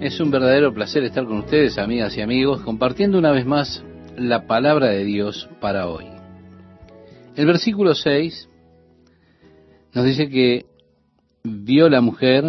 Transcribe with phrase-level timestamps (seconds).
[0.00, 3.84] Es un verdadero placer estar con ustedes, amigas y amigos, compartiendo una vez más
[4.16, 6.06] la palabra de Dios para hoy.
[7.36, 8.48] El versículo 6
[9.92, 10.64] nos dice que
[11.44, 12.46] vio la mujer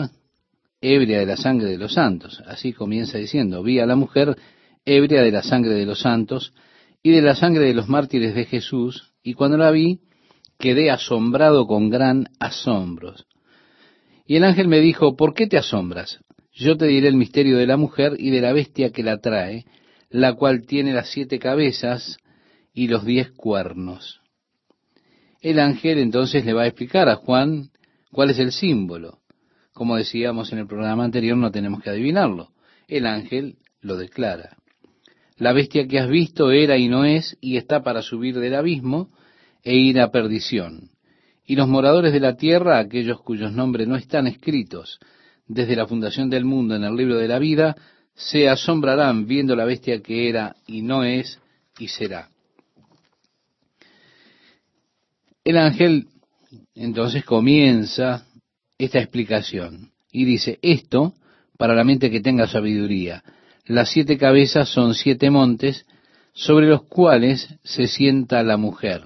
[0.79, 2.42] ebria de la sangre de los santos.
[2.47, 4.38] Así comienza diciendo, vi a la mujer
[4.86, 6.54] ebria de la sangre de los santos
[7.04, 9.99] y de la sangre de los mártires de Jesús, y cuando la vi,
[10.58, 13.13] quedé asombrado con gran asombro.
[14.26, 16.22] Y el ángel me dijo, ¿por qué te asombras?
[16.62, 19.66] Yo te diré el misterio de la mujer y de la bestia que la trae,
[20.12, 22.20] la cual tiene las siete cabezas
[22.72, 24.22] y los diez cuernos.
[25.41, 27.72] El ángel entonces le va a explicar a Juan
[28.12, 29.22] cuál es el símbolo.
[29.73, 32.52] Como decíamos en el programa anterior, no tenemos que adivinarlo.
[32.88, 34.58] El ángel lo declara.
[35.38, 39.09] La bestia que has visto era y no es, y está para subir del abismo
[39.64, 40.91] e ir a perdición.
[41.44, 45.00] Y los moradores de la tierra, aquellos cuyos nombres no están escritos
[45.54, 47.76] desde la fundación del mundo en el libro de la vida,
[48.16, 51.39] se asombrarán viendo la bestia que era y no es
[51.78, 52.30] y será.
[55.44, 56.08] El ángel
[56.73, 58.25] entonces comienza
[58.78, 61.16] esta explicación y dice, esto
[61.58, 63.22] para la mente que tenga sabiduría.
[63.66, 65.86] Las siete cabezas son siete montes
[66.34, 69.03] sobre los cuales se sienta la mujer.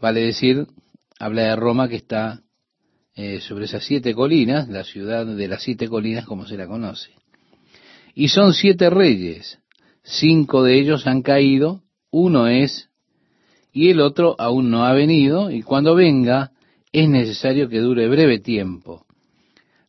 [0.00, 0.66] Vale decir,
[1.18, 2.40] habla de Roma que está
[3.20, 7.10] eh, sobre esas siete colinas, la ciudad de las siete colinas como se la conoce.
[8.14, 9.58] Y son siete reyes,
[10.04, 12.90] cinco de ellos han caído, uno es,
[13.72, 16.52] y el otro aún no ha venido, y cuando venga
[16.92, 19.04] es necesario que dure breve tiempo.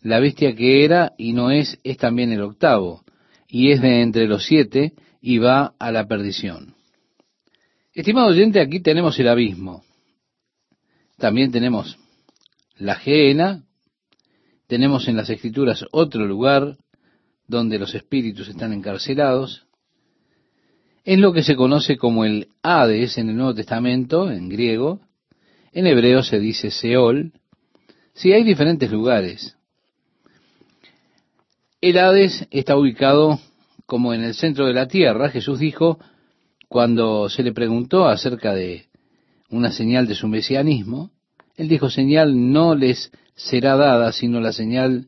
[0.01, 3.03] La bestia que era y no es es también el octavo,
[3.47, 6.73] y es de entre los siete, y va a la perdición.
[7.93, 9.83] Estimado oyente, aquí tenemos el abismo.
[11.19, 11.95] También tenemos
[12.79, 13.63] la Geena,
[14.67, 16.77] tenemos en las escrituras otro lugar
[17.47, 19.65] donde los espíritus están encarcelados,
[21.03, 25.01] es lo que se conoce como el Hades en el Nuevo Testamento, en griego,
[25.73, 27.33] en hebreo se dice Seol,
[28.13, 29.57] sí hay diferentes lugares.
[31.81, 33.39] El Hades está ubicado
[33.85, 35.99] como en el centro de la tierra, Jesús dijo
[36.69, 38.85] cuando se le preguntó acerca de
[39.49, 41.11] una señal de su mesianismo,
[41.59, 45.07] él dijo, señal no les será dada, sino la señal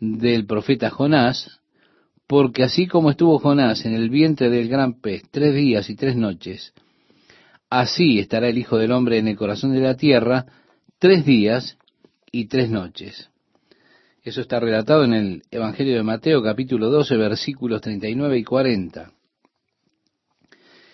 [0.00, 1.60] del profeta Jonás,
[2.26, 6.16] porque así como estuvo Jonás en el vientre del gran pez tres días y tres
[6.16, 6.72] noches,
[7.68, 10.46] así estará el Hijo del Hombre en el corazón de la tierra
[10.98, 11.76] tres días
[12.32, 13.28] y tres noches.
[14.22, 19.12] Eso está relatado en el Evangelio de Mateo capítulo 12 versículos 39 y 40.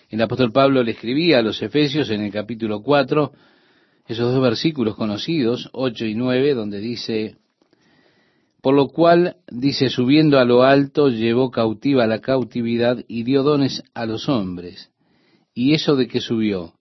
[0.09, 3.31] El apóstol Pablo le escribía a los Efesios en el capítulo 4
[4.05, 7.37] esos dos versículos conocidos, 8 y 9, donde dice,
[8.61, 13.83] por lo cual, dice, subiendo a lo alto, llevó cautiva la cautividad y dio dones
[13.93, 14.89] a los hombres.
[15.53, 16.73] ¿Y eso de que subió?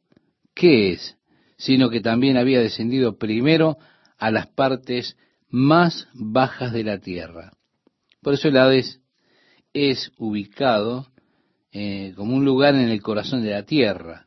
[0.55, 1.17] ¿Qué es?
[1.57, 3.79] Sino que también había descendido primero
[4.19, 5.17] a las partes
[5.49, 7.53] más bajas de la tierra.
[8.23, 9.01] Por eso el Hades
[9.73, 11.09] es ubicado
[11.73, 14.25] eh, como un lugar en el corazón de la tierra.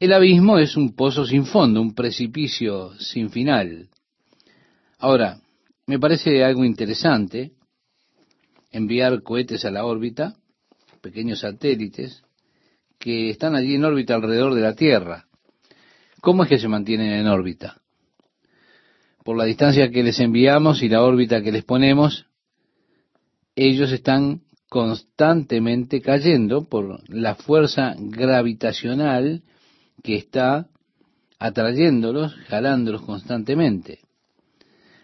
[0.00, 3.88] El abismo es un pozo sin fondo, un precipicio sin final.
[4.98, 5.38] Ahora,
[5.86, 7.52] me parece algo interesante
[8.72, 10.34] enviar cohetes a la órbita,
[11.00, 12.22] pequeños satélites,
[12.98, 15.26] que están allí en órbita alrededor de la Tierra.
[16.20, 17.80] ¿Cómo es que se mantienen en órbita?
[19.22, 22.26] Por la distancia que les enviamos y la órbita que les ponemos,
[23.54, 29.42] ellos están constantemente cayendo por la fuerza gravitacional
[30.02, 30.68] que está
[31.38, 34.00] atrayéndolos, jalándolos constantemente.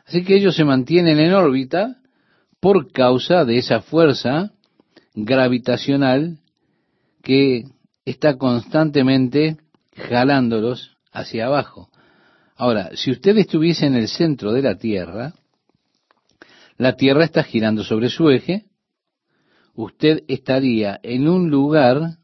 [0.06, 1.96] Así que ellos se mantienen en órbita
[2.60, 4.52] por causa de esa fuerza
[5.14, 6.38] gravitacional
[7.22, 7.64] que
[8.04, 9.58] está constantemente
[9.96, 11.90] jalándolos hacia abajo.
[12.56, 15.34] Ahora, si usted estuviese en el centro de la Tierra,
[16.76, 18.64] la Tierra está girando sobre su eje,
[19.74, 22.16] usted estaría en un lugar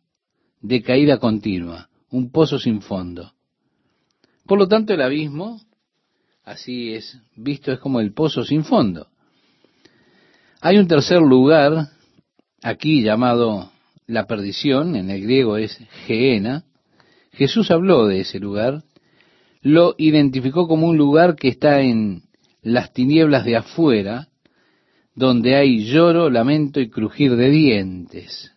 [0.60, 3.32] de caída continua un pozo sin fondo.
[4.46, 5.60] Por lo tanto, el abismo,
[6.44, 9.08] así es visto, es como el pozo sin fondo.
[10.60, 11.88] Hay un tercer lugar
[12.62, 13.70] aquí llamado
[14.06, 15.76] la perdición, en el griego es
[16.06, 16.64] Geena.
[17.32, 18.82] Jesús habló de ese lugar,
[19.62, 22.22] lo identificó como un lugar que está en
[22.62, 24.28] las tinieblas de afuera,
[25.14, 28.52] donde hay lloro, lamento y crujir de dientes.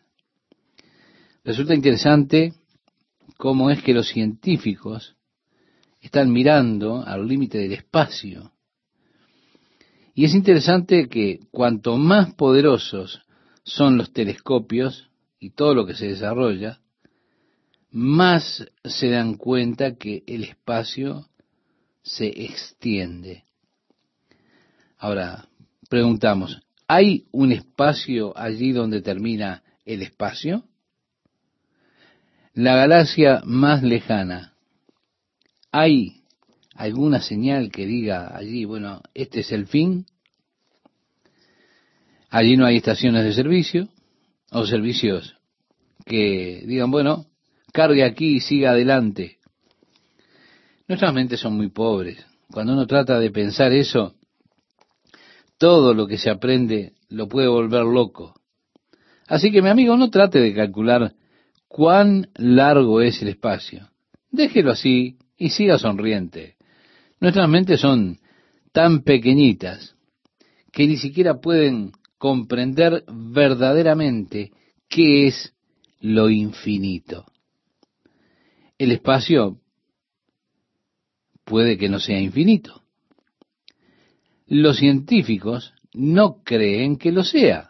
[1.43, 2.53] Resulta interesante
[3.39, 5.15] cómo es que los científicos
[6.01, 8.51] están mirando al límite del espacio.
[10.13, 13.21] Y es interesante que cuanto más poderosos
[13.63, 15.09] son los telescopios
[15.39, 16.81] y todo lo que se desarrolla,
[17.91, 21.29] más se dan cuenta que el espacio
[22.03, 23.45] se extiende.
[24.97, 25.47] Ahora,
[25.89, 26.59] preguntamos,
[26.89, 30.65] ¿hay un espacio allí donde termina el espacio?
[32.53, 34.53] La galaxia más lejana,
[35.71, 36.23] ¿hay
[36.73, 40.07] alguna señal que diga allí, bueno, este es el fin?
[42.31, 43.87] Allí no hay estaciones de servicio
[44.51, 45.37] o servicios
[46.05, 47.27] que digan, bueno,
[47.71, 49.37] cargue aquí y siga adelante.
[50.87, 52.25] Nuestras mentes son muy pobres.
[52.51, 54.15] Cuando uno trata de pensar eso,
[55.59, 58.33] todo lo que se aprende lo puede volver loco.
[59.27, 61.13] Así que mi amigo, no trate de calcular
[61.69, 63.89] cuán largo es el espacio.
[64.31, 66.57] Déjelo así y siga sonriente.
[67.21, 68.19] Nuestras mentes son
[68.73, 69.95] tan pequeñitas
[70.71, 74.51] que ni siquiera pueden comprender verdaderamente
[74.89, 75.53] qué es
[76.01, 77.25] lo infinito.
[78.77, 79.59] El espacio
[81.43, 82.81] puede que no sea infinito.
[84.47, 87.68] Los científicos no creen que lo sea.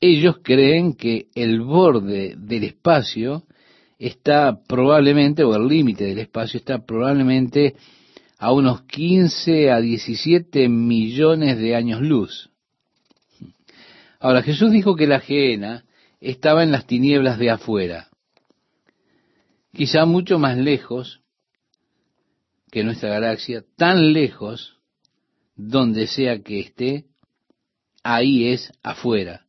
[0.00, 3.44] Ellos creen que el borde del espacio
[3.98, 7.76] está probablemente, o el límite del espacio está probablemente
[8.38, 12.50] a unos 15 a 17 millones de años luz.
[14.18, 15.84] Ahora, Jesús dijo que la gehenna
[16.20, 18.08] estaba en las tinieblas de afuera,
[19.74, 21.20] quizá mucho más lejos
[22.70, 24.78] que nuestra galaxia, tan lejos
[25.56, 27.04] donde sea que esté,
[28.02, 29.46] ahí es afuera.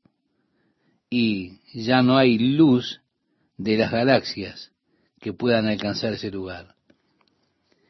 [1.13, 3.01] Y ya no hay luz
[3.57, 4.71] de las galaxias
[5.19, 6.75] que puedan alcanzar ese lugar.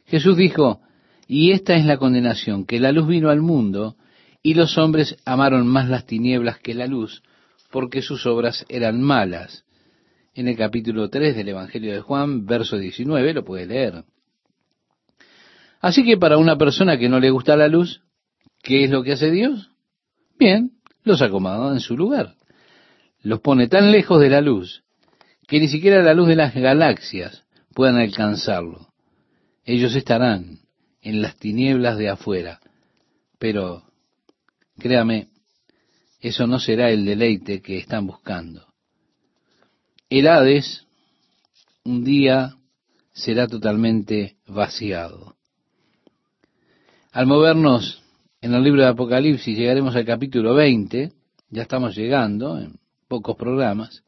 [0.07, 0.81] Jesús dijo,
[1.27, 3.95] y esta es la condenación, que la luz vino al mundo
[4.41, 7.21] y los hombres amaron más las tinieblas que la luz,
[7.69, 9.65] porque sus obras eran malas.
[10.33, 14.03] En el capítulo 3 del Evangelio de Juan, verso 19, lo puede leer.
[15.79, 18.01] Así que para una persona que no le gusta la luz,
[18.63, 19.69] ¿qué es lo que hace Dios?
[20.39, 20.71] Bien,
[21.03, 22.35] los acomoda en su lugar.
[23.23, 24.83] Los pone tan lejos de la luz
[25.47, 28.87] que ni siquiera la luz de las galaxias puedan alcanzarlo.
[29.65, 30.59] Ellos estarán
[31.01, 32.59] en las tinieblas de afuera.
[33.37, 33.83] Pero,
[34.77, 35.27] créame,
[36.19, 38.65] eso no será el deleite que están buscando.
[40.09, 40.85] El Hades
[41.83, 42.55] un día
[43.13, 45.35] será totalmente vaciado.
[47.11, 48.03] Al movernos
[48.39, 51.11] en el libro de Apocalipsis llegaremos al capítulo 20,
[51.49, 52.57] ya estamos llegando
[53.11, 54.05] pocos programas,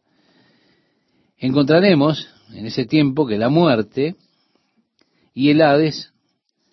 [1.38, 4.16] encontraremos en ese tiempo que la muerte
[5.34, 6.14] y el Hades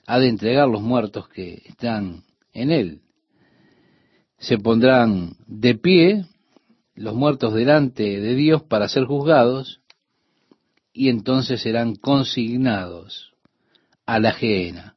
[0.07, 2.23] ha de entregar los muertos que están
[2.53, 3.01] en él.
[4.39, 6.25] Se pondrán de pie
[6.95, 9.81] los muertos delante de Dios para ser juzgados
[10.93, 13.33] y entonces serán consignados
[14.07, 14.95] a la gehenna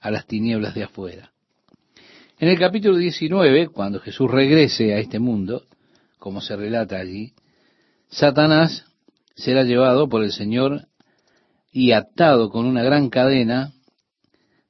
[0.00, 1.32] a las tinieblas de afuera.
[2.38, 5.64] En el capítulo 19, cuando Jesús regrese a este mundo,
[6.18, 7.34] como se relata allí,
[8.08, 8.84] Satanás
[9.34, 10.88] será llevado por el Señor
[11.72, 13.72] y atado con una gran cadena,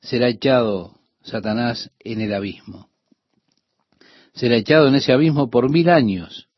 [0.00, 2.89] será echado Satanás en el abismo.
[4.35, 6.49] Será echado en ese abismo por mil años,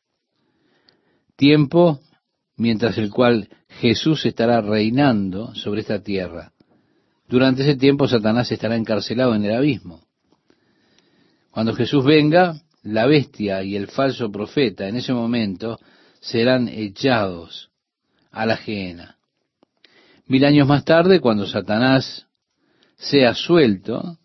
[1.37, 2.01] tiempo
[2.57, 6.53] mientras el cual Jesús estará reinando sobre esta tierra.
[7.29, 10.03] Durante ese tiempo Satanás estará encarcelado en el abismo.
[11.51, 15.79] Cuando Jesús venga, la bestia y el falso profeta en ese momento
[16.21, 17.71] serán echados
[18.31, 19.17] a la gehenna.
[20.27, 22.27] Mil años más tarde, cuando Satanás
[22.97, 24.19] sea suelto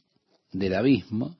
[0.51, 1.37] del abismo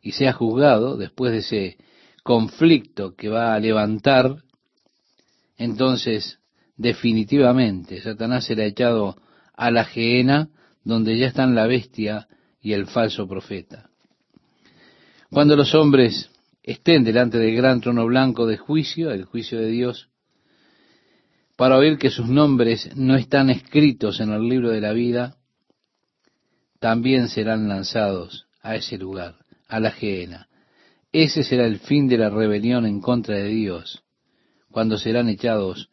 [0.00, 1.78] y sea juzgado después de ese
[2.22, 4.42] conflicto que va a levantar,
[5.56, 6.40] entonces
[6.76, 9.16] definitivamente Satanás será echado
[9.54, 10.48] a la gehenna
[10.82, 12.28] donde ya están la bestia
[12.60, 13.90] y el falso profeta.
[15.30, 16.30] Cuando los hombres
[16.62, 20.08] estén delante del gran trono blanco de juicio, el juicio de Dios,
[21.56, 25.36] para oír que sus nombres no están escritos en el libro de la vida,
[26.80, 29.36] también serán lanzados a ese lugar,
[29.68, 30.48] a la gehenna.
[31.12, 34.02] Ese será el fin de la rebelión en contra de Dios,
[34.70, 35.90] cuando serán echados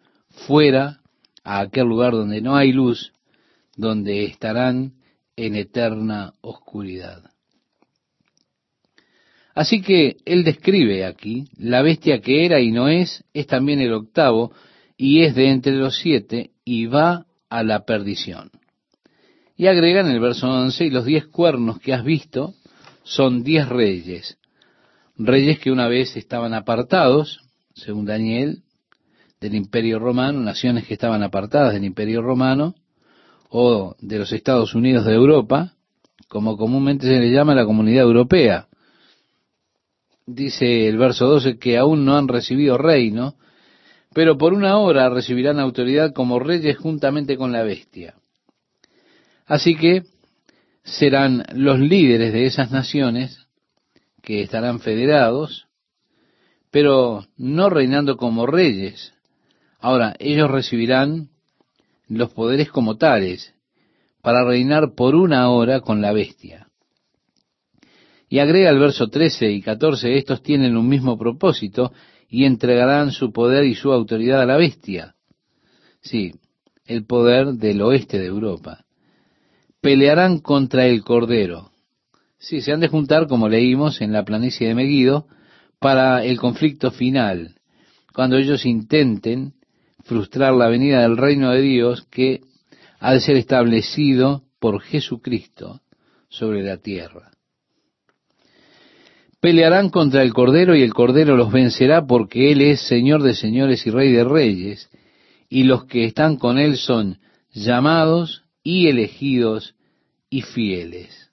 [0.48, 1.02] fuera
[1.44, 3.14] a aquel lugar donde no hay luz
[3.76, 4.94] donde estarán
[5.36, 7.31] en eterna oscuridad.
[9.54, 13.94] Así que él describe aquí, la bestia que era y no es, es también el
[13.94, 14.54] octavo,
[14.98, 18.52] y es de entre los siete, y va a la perdición.
[19.58, 22.54] Y agrega en el verso 11, y los diez cuernos que has visto
[23.04, 24.38] son diez reyes,
[25.18, 27.42] reyes que una vez estaban apartados,
[27.76, 28.64] según Daniel,
[29.40, 32.76] del imperio romano, naciones que estaban apartadas del imperio romano,
[33.50, 35.74] o de los Estados Unidos de Europa,
[36.30, 38.68] como comúnmente se le llama la comunidad europea.
[40.26, 43.36] Dice el verso 12 que aún no han recibido reino,
[44.14, 48.16] pero por una hora recibirán autoridad como reyes juntamente con la bestia.
[49.46, 50.04] Así que
[50.84, 53.48] serán los líderes de esas naciones
[54.22, 55.68] que estarán federados,
[56.70, 59.14] pero no reinando como reyes.
[59.80, 61.30] Ahora, ellos recibirán
[62.08, 63.54] los poderes como tales
[64.22, 66.61] para reinar por una hora con la bestia.
[68.32, 71.92] Y agrega el verso 13 y 14, estos tienen un mismo propósito
[72.30, 75.16] y entregarán su poder y su autoridad a la bestia.
[76.00, 76.32] Sí,
[76.86, 78.86] el poder del oeste de Europa.
[79.82, 81.72] Pelearán contra el Cordero.
[82.40, 85.28] Sí, se han de juntar, como leímos en la planicie de Meguido,
[85.78, 87.56] para el conflicto final,
[88.14, 89.56] cuando ellos intenten
[90.06, 92.40] frustrar la venida del reino de Dios que
[92.98, 95.82] ha de ser establecido por Jesucristo
[96.30, 97.31] sobre la tierra.
[99.42, 103.88] Pelearán contra el Cordero y el Cordero los vencerá porque Él es Señor de señores
[103.88, 104.88] y Rey de reyes,
[105.50, 107.18] y los que están con Él son
[107.52, 109.74] llamados y elegidos
[110.30, 111.32] y fieles.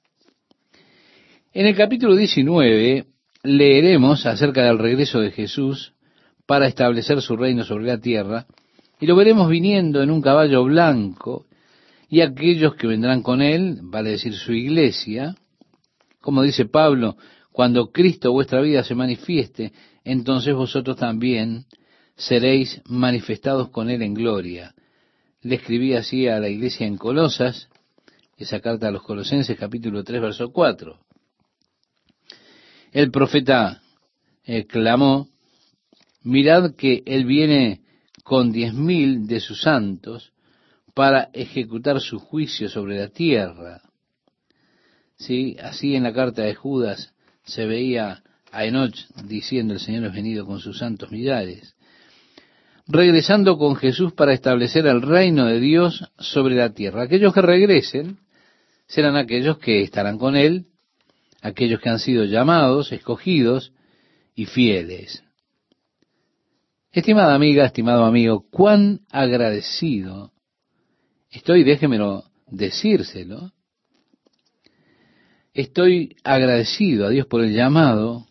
[1.53, 3.05] En el capítulo 19
[3.43, 5.93] leeremos acerca del regreso de Jesús
[6.47, 8.47] para establecer su reino sobre la tierra,
[8.99, 11.45] y lo veremos viniendo en un caballo blanco,
[12.09, 15.35] y aquellos que vendrán con él, vale decir su iglesia,
[16.23, 17.19] como dice Pablo,
[17.59, 19.73] cuando Cristo vuestra vida se manifieste,
[20.05, 21.65] entonces vosotros también
[22.15, 24.77] seréis manifestados con Él en gloria.
[25.43, 27.69] Le escribí así a la iglesia en Colosas,
[28.37, 31.01] esa carta a los Colosenses capítulo 3 verso 4.
[32.93, 33.83] El profeta
[34.69, 35.27] clamó,
[36.23, 37.81] mirad que Él viene
[38.23, 40.33] con diez mil de sus santos
[40.95, 43.83] para ejecutar su juicio sobre la tierra.
[45.17, 47.13] Sí, así en la carta de Judas
[47.49, 51.75] se veía a Enoch diciendo el Señor es venido con sus santos millares,
[52.87, 57.03] regresando con Jesús para establecer el reino de Dios sobre la tierra.
[57.03, 58.19] Aquellos que regresen
[58.87, 60.67] serán aquellos que estarán con Él,
[61.43, 63.73] aquellos que han sido llamados, escogidos
[64.35, 65.25] y fieles.
[66.93, 70.33] Estimada amiga, estimado amigo, cuán agradecido
[71.31, 73.53] estoy, déjemelo decírselo,
[75.59, 78.29] Estoy agradecido a Dios por el llamado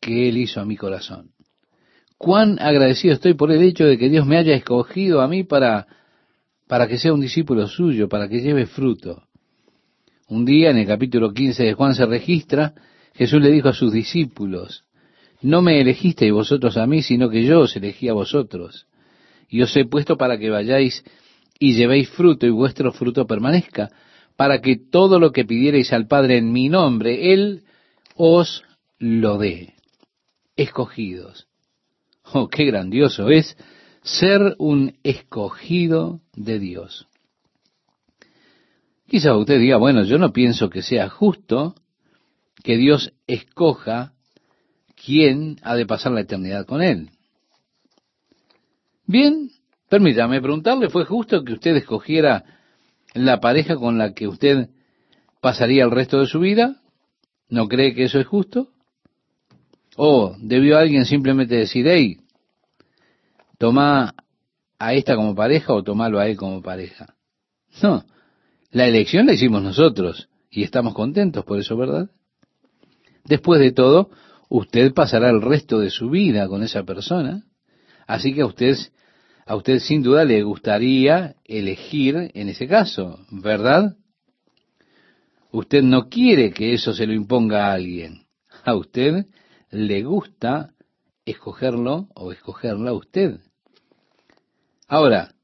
[0.00, 1.30] que Él hizo a mi corazón.
[2.18, 5.86] Cuán agradecido estoy por el hecho de que Dios me haya escogido a mí para,
[6.66, 9.22] para que sea un discípulo suyo, para que lleve fruto.
[10.26, 12.74] Un día en el capítulo 15 de Juan se registra,
[13.14, 14.82] Jesús le dijo a sus discípulos,
[15.40, 18.88] no me elegisteis vosotros a mí, sino que yo os elegí a vosotros.
[19.48, 21.04] Y os he puesto para que vayáis
[21.60, 23.92] y llevéis fruto y vuestro fruto permanezca,
[24.36, 27.62] para que todo lo que pidierais al Padre en mi nombre, Él
[28.16, 28.64] os
[28.98, 29.74] lo dé.
[30.56, 31.46] Escogidos.
[32.32, 33.56] Oh, qué grandioso es
[34.02, 37.06] ser un escogido de Dios.
[39.06, 41.74] Quizá usted diga, bueno, yo no pienso que sea justo
[42.62, 44.14] que Dios escoja
[45.04, 47.10] quién ha de pasar la eternidad con Él.
[49.06, 49.50] Bien,
[49.88, 52.44] permítame preguntarle, ¿fue justo que usted escogiera
[53.14, 54.68] la pareja con la que usted
[55.40, 56.82] pasaría el resto de su vida?
[57.48, 58.68] ¿No cree que eso es justo?
[59.96, 62.18] ¿O debió alguien simplemente decir, hey,
[63.58, 64.14] toma
[64.78, 67.14] a esta como pareja o tomalo a él como pareja?
[67.82, 68.04] No,
[68.70, 72.10] la elección la hicimos nosotros y estamos contentos por eso, ¿verdad?
[73.24, 74.10] Después de todo,
[74.48, 77.44] usted pasará el resto de su vida con esa persona,
[78.06, 78.76] así que a usted
[79.46, 83.96] a usted sin duda le gustaría elegir en ese caso, ¿verdad?
[85.52, 88.26] Usted no quiere que eso se lo imponga a alguien.
[88.64, 89.26] A usted
[89.70, 90.72] le gusta
[91.24, 93.40] escogerlo o escogerla a usted.
[94.88, 95.34] Ahora,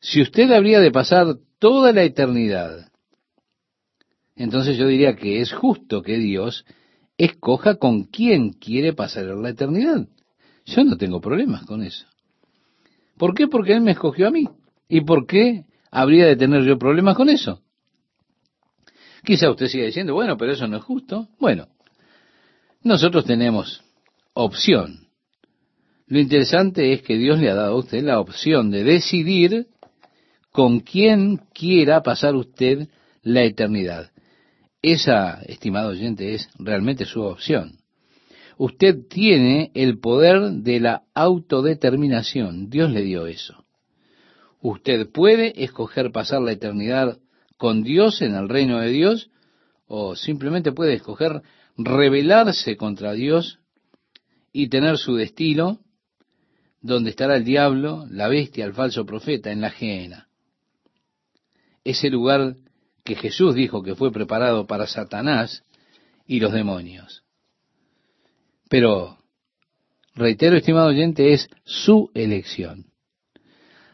[0.00, 2.90] si usted habría de pasar toda la eternidad,
[4.36, 6.64] entonces yo diría que es justo que Dios
[7.16, 10.08] escoja con quién quiere pasar la eternidad.
[10.66, 12.06] Yo no tengo problemas con eso.
[13.16, 13.46] ¿Por qué?
[13.46, 14.48] Porque Él me escogió a mí.
[14.88, 17.62] ¿Y por qué habría de tener yo problemas con eso?
[19.24, 21.28] Quizá usted siga diciendo, bueno, pero eso no es justo.
[21.38, 21.68] Bueno,
[22.82, 23.82] nosotros tenemos
[24.34, 25.08] opción.
[26.06, 29.68] Lo interesante es que Dios le ha dado a usted la opción de decidir
[30.52, 32.88] con quién quiera pasar usted
[33.22, 34.10] la eternidad.
[34.82, 37.78] esa, estimado oyente, es realmente su opción.
[38.56, 42.70] Usted tiene el poder de la autodeterminación.
[42.70, 43.64] Dios le dio eso.
[44.60, 47.18] Usted puede escoger pasar la eternidad
[47.56, 49.30] con Dios en el reino de Dios
[49.86, 51.42] o simplemente puede escoger
[51.76, 53.58] rebelarse contra Dios
[54.52, 55.80] y tener su destino
[56.80, 60.28] donde estará el diablo, la bestia, el falso profeta, en la gehenna.
[61.82, 62.56] Ese lugar
[63.04, 65.62] que Jesús dijo que fue preparado para Satanás
[66.26, 67.23] y los demonios.
[68.68, 69.18] Pero,
[70.14, 72.86] reitero, estimado oyente, es su elección.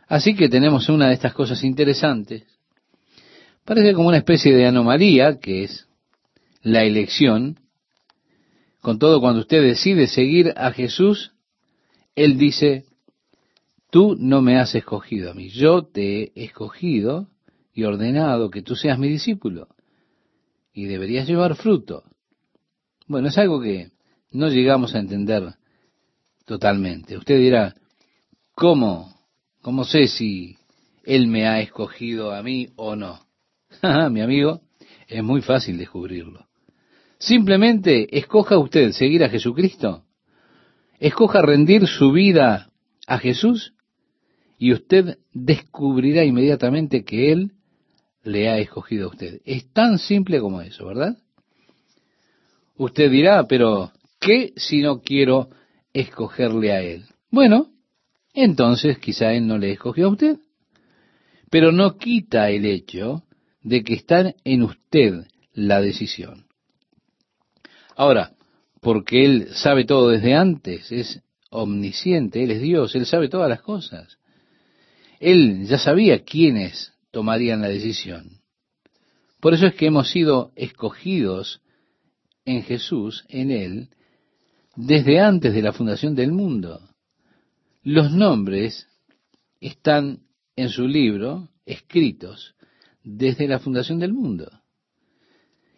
[0.06, 2.44] Así que tenemos una de estas cosas interesantes.
[3.64, 5.86] Parece como una especie de anomalía, que es
[6.62, 7.60] la elección.
[8.80, 11.32] Con todo, cuando usted decide seguir a Jesús,
[12.16, 12.86] Él dice,
[13.90, 17.28] tú no me has escogido a mí, yo te he escogido
[17.72, 19.68] y ordenado que tú seas mi discípulo
[20.72, 22.04] y deberías llevar fruto.
[23.06, 23.90] Bueno, es algo que
[24.32, 25.54] no llegamos a entender
[26.44, 27.16] totalmente.
[27.16, 27.74] Usted dirá,
[28.54, 29.14] ¿cómo?
[29.62, 30.56] ¿Cómo sé si
[31.04, 33.20] Él me ha escogido a mí o no?
[34.10, 34.60] Mi amigo,
[35.08, 36.46] es muy fácil descubrirlo.
[37.18, 40.04] Simplemente escoja usted seguir a Jesucristo.
[40.98, 42.70] Escoja rendir su vida
[43.06, 43.74] a Jesús
[44.58, 47.52] y usted descubrirá inmediatamente que Él
[48.22, 49.40] le ha escogido a usted.
[49.44, 51.16] Es tan simple como eso, ¿verdad?
[52.76, 55.48] Usted dirá, pero ¿qué si no quiero
[55.92, 57.06] escogerle a Él?
[57.30, 57.70] Bueno,
[58.32, 60.38] entonces quizá Él no le escogió a usted.
[61.50, 63.24] Pero no quita el hecho
[63.62, 66.46] de que está en usted la decisión.
[67.96, 68.32] Ahora,
[68.80, 73.62] porque Él sabe todo desde antes, es omnisciente, Él es Dios, Él sabe todas las
[73.62, 74.18] cosas.
[75.18, 78.40] Él ya sabía quiénes tomarían la decisión.
[79.40, 81.60] Por eso es que hemos sido escogidos
[82.44, 83.88] en Jesús, en Él,
[84.86, 86.80] desde antes de la fundación del mundo.
[87.82, 88.88] Los nombres
[89.60, 90.20] están
[90.56, 92.54] en su libro escritos
[93.02, 94.50] desde la fundación del mundo.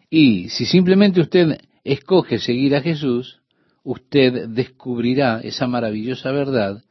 [0.09, 3.41] Y si simplemente usted escoge seguir a Jesús,
[3.83, 6.83] usted descubrirá esa maravillosa verdad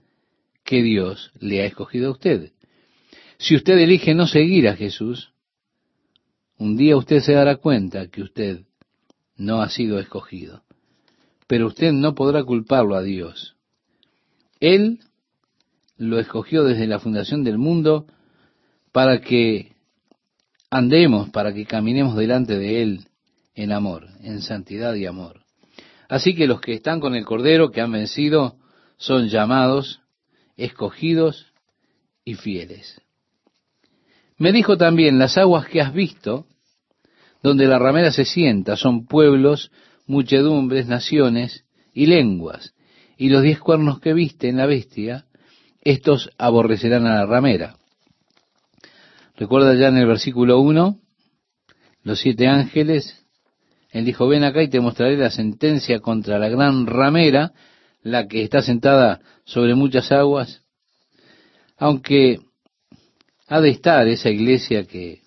[0.64, 2.52] que Dios le ha escogido a usted.
[3.38, 5.32] Si usted elige no seguir a Jesús,
[6.58, 8.60] un día usted se dará cuenta que usted
[9.36, 10.62] no ha sido escogido.
[11.52, 13.56] Pero usted no podrá culparlo a Dios.
[14.58, 15.00] Él
[15.98, 18.06] lo escogió desde la fundación del mundo
[18.90, 19.72] para que
[20.70, 23.00] andemos, para que caminemos delante de Él
[23.54, 25.42] en amor, en santidad y amor.
[26.08, 28.56] Así que los que están con el Cordero, que han vencido,
[28.96, 30.00] son llamados,
[30.56, 31.52] escogidos
[32.24, 32.98] y fieles.
[34.38, 36.46] Me dijo también, las aguas que has visto,
[37.42, 39.70] donde la ramera se sienta, son pueblos,
[40.06, 42.74] muchedumbres, naciones y lenguas,
[43.16, 45.26] y los diez cuernos que viste en la bestia,
[45.82, 47.76] estos aborrecerán a la ramera.
[49.36, 50.98] Recuerda ya en el versículo 1,
[52.04, 53.22] los siete ángeles
[53.92, 57.52] él dijo, ven acá y te mostraré la sentencia contra la gran ramera,
[58.02, 60.62] la que está sentada sobre muchas aguas.
[61.76, 62.40] Aunque
[63.48, 65.20] ha de estar esa iglesia que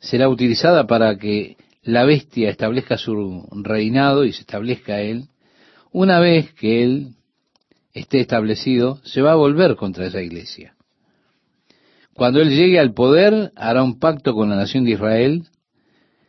[0.00, 5.28] será utilizada para que la bestia establezca su reinado y se establezca él,
[5.90, 7.14] una vez que él
[7.92, 10.74] esté establecido, se va a volver contra esa iglesia.
[12.14, 15.44] Cuando él llegue al poder, hará un pacto con la nación de Israel,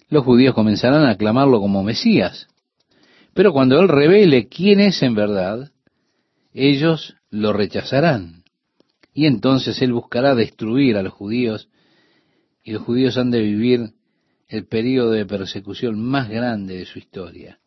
[0.10, 2.48] los judíos comenzarán a aclamarlo como Mesías.
[3.34, 5.72] Pero cuando Él revele quién es en verdad,
[6.54, 8.44] ellos lo rechazarán.
[9.14, 11.68] Y entonces Él buscará destruir a los judíos
[12.64, 13.90] y los judíos han de vivir
[14.54, 17.60] el período de persecución más grande de su historia.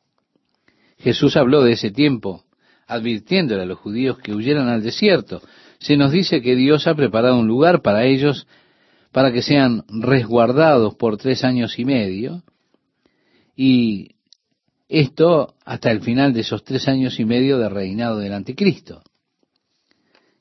[0.99, 2.45] Jesús habló de ese tiempo,
[2.87, 5.43] advirtiéndole a los judíos que huyeran al desierto.
[5.79, 8.47] Se nos dice que Dios ha preparado un lugar para ellos
[9.13, 12.43] para que sean resguardados por tres años y medio,
[13.57, 14.17] y
[14.89, 19.03] esto hasta el final de esos tres años y medio de reinado del anticristo.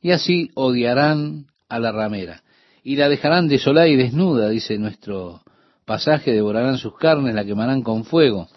[0.01, 2.43] Y así odiarán a la ramera,
[2.83, 5.41] y la dejarán desolada y desnuda, dice nuestro
[5.85, 8.47] pasaje, devorarán sus carnes, la quemarán con fuego.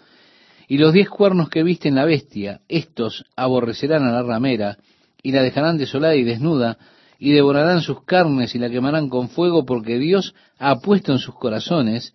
[0.67, 4.77] Y los diez cuernos que visten la bestia, estos aborrecerán a la ramera,
[5.21, 6.77] y la dejarán desolada y desnuda,
[7.19, 11.35] y devorarán sus carnes y la quemarán con fuego, porque Dios ha puesto en sus
[11.35, 12.13] corazones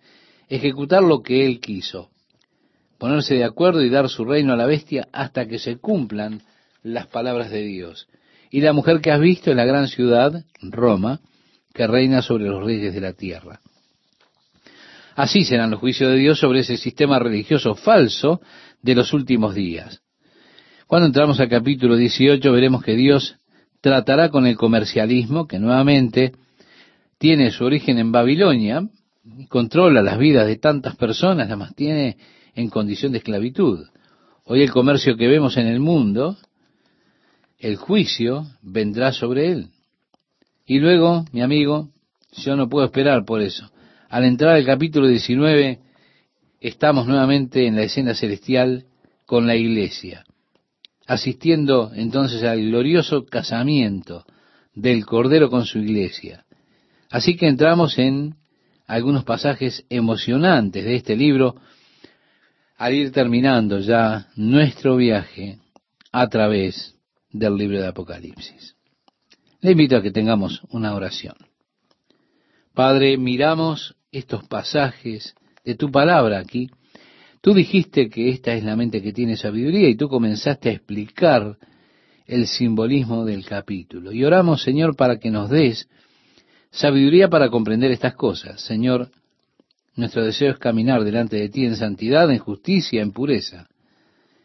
[0.49, 2.09] ejecutar lo que Él quiso,
[2.97, 6.41] ponerse de acuerdo y dar su reino a la bestia hasta que se cumplan
[6.81, 8.07] las palabras de Dios.
[8.49, 11.19] Y la mujer que has visto es la gran ciudad, Roma,
[11.73, 13.59] que reina sobre los reyes de la tierra.
[15.15, 18.41] Así serán los juicios de Dios sobre ese sistema religioso falso
[18.81, 20.01] de los últimos días.
[20.87, 23.37] Cuando entramos al capítulo 18 veremos que Dios
[23.79, 26.33] tratará con el comercialismo que nuevamente
[27.17, 28.87] tiene su origen en Babilonia
[29.37, 32.17] y controla las vidas de tantas personas, las mantiene
[32.53, 33.87] en condición de esclavitud.
[34.43, 36.37] Hoy el comercio que vemos en el mundo,
[37.57, 39.69] el juicio vendrá sobre él.
[40.65, 41.89] Y luego, mi amigo,
[42.33, 43.71] yo no puedo esperar por eso.
[44.09, 45.79] Al entrar al capítulo 19,
[46.61, 48.85] estamos nuevamente en la escena celestial
[49.25, 50.25] con la iglesia,
[51.07, 54.25] asistiendo entonces al glorioso casamiento
[54.73, 56.45] del Cordero con su iglesia.
[57.09, 58.35] Así que entramos en
[58.85, 61.55] algunos pasajes emocionantes de este libro
[62.77, 65.57] al ir terminando ya nuestro viaje
[66.11, 66.95] a través
[67.31, 68.75] del libro de Apocalipsis.
[69.61, 71.35] Le invito a que tengamos una oración.
[72.75, 75.33] Padre, miramos estos pasajes
[75.63, 76.69] de tu palabra aquí.
[77.39, 81.57] Tú dijiste que esta es la mente que tiene sabiduría y tú comenzaste a explicar
[82.27, 84.11] el simbolismo del capítulo.
[84.11, 85.87] Y oramos, Señor, para que nos des
[86.69, 88.59] sabiduría para comprender estas cosas.
[88.59, 89.09] Señor,
[89.95, 93.69] nuestro deseo es caminar delante de ti en santidad, en justicia, en pureza.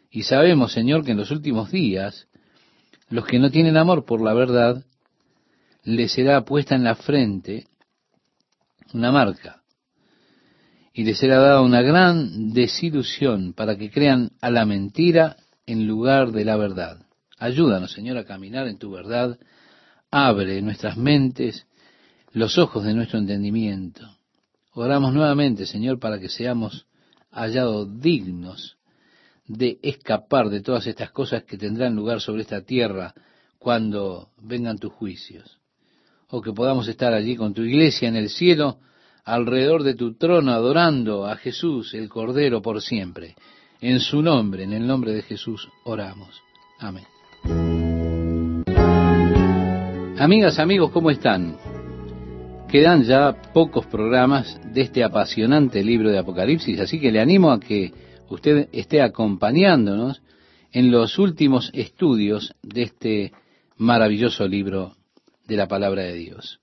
[0.09, 2.27] Y sabemos, Señor, que en los últimos días,
[3.09, 4.85] los que no tienen amor por la verdad,
[5.83, 7.65] les será puesta en la frente
[8.93, 9.61] una marca.
[10.93, 16.31] Y les será dada una gran desilusión para que crean a la mentira en lugar
[16.31, 17.05] de la verdad.
[17.37, 19.39] Ayúdanos, Señor, a caminar en tu verdad.
[20.11, 21.65] Abre nuestras mentes,
[22.33, 24.21] los ojos de nuestro entendimiento
[24.73, 26.85] Oramos nuevamente, Señor, para que seamos
[27.29, 28.77] hallados dignos
[29.47, 33.13] de escapar de todas estas cosas que tendrán lugar sobre esta tierra
[33.59, 35.60] cuando vengan tus juicios.
[36.31, 38.77] O que podamos estar allí con tu iglesia en el cielo,
[39.25, 43.35] alrededor de tu trono, adorando a Jesús, el Cordero, por siempre.
[43.81, 46.41] En su nombre, en el nombre de Jesús, oramos.
[46.79, 47.03] Amén.
[50.17, 51.57] Amigas, amigos, ¿cómo están?
[52.69, 57.59] Quedan ya pocos programas de este apasionante libro de Apocalipsis, así que le animo a
[57.59, 57.91] que
[58.29, 60.21] usted esté acompañándonos
[60.71, 63.31] en los últimos estudios de este
[63.77, 64.95] maravilloso libro
[65.51, 66.61] de la palabra de Dios.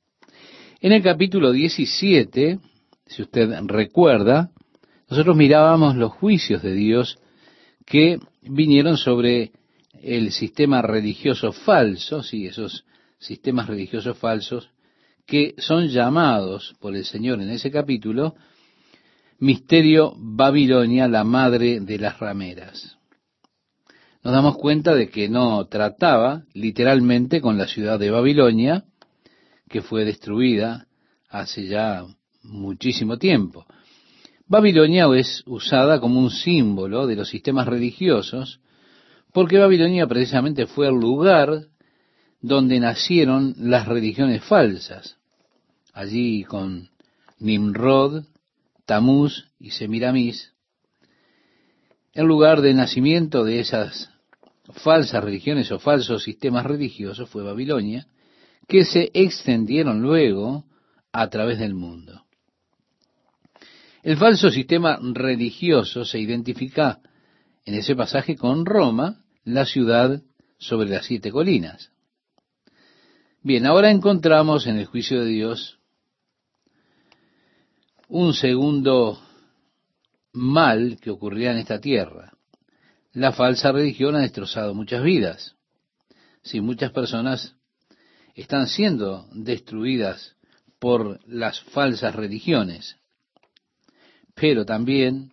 [0.81, 2.59] En el capítulo 17,
[3.05, 4.51] si usted recuerda,
[5.11, 7.19] nosotros mirábamos los juicios de Dios
[7.85, 9.53] que vinieron sobre
[9.93, 12.87] el sistema religioso falso, sí, esos
[13.19, 14.71] sistemas religiosos falsos
[15.27, 18.37] que son llamados por el Señor en ese capítulo,
[19.39, 22.98] Misterio Babilonia, la madre de las rameras.
[24.29, 28.85] Nos damos cuenta de que no trataba literalmente con la ciudad de Babilonia,
[29.71, 30.87] que fue destruida
[31.31, 32.05] hace ya
[32.43, 33.65] muchísimo tiempo.
[34.47, 38.61] Babilonia es usada como un símbolo de los sistemas religiosos,
[39.33, 41.63] porque Babilonia precisamente fue el lugar
[42.43, 45.17] donde nacieron las religiones falsas
[45.95, 46.91] allí con
[47.39, 48.25] Nimrod,
[48.85, 50.53] Tamuz y Semiramis,
[52.13, 54.11] el lugar de nacimiento de esas
[54.73, 58.07] falsas religiones o falsos sistemas religiosos fue Babilonia,
[58.67, 60.65] que se extendieron luego
[61.13, 62.25] a través del mundo.
[64.03, 67.01] El falso sistema religioso se identifica
[67.65, 70.23] en ese pasaje con Roma, la ciudad
[70.59, 71.91] sobre las siete colinas.
[73.43, 75.79] Bien, ahora encontramos en el juicio de Dios
[78.09, 79.21] un segundo
[80.33, 82.38] mal que ocurrirá en esta tierra.
[83.13, 85.57] La falsa religión ha destrozado muchas vidas.
[86.43, 87.55] Si muchas personas
[88.35, 90.37] están siendo destruidas
[90.79, 92.97] por las falsas religiones.
[94.35, 95.33] Pero también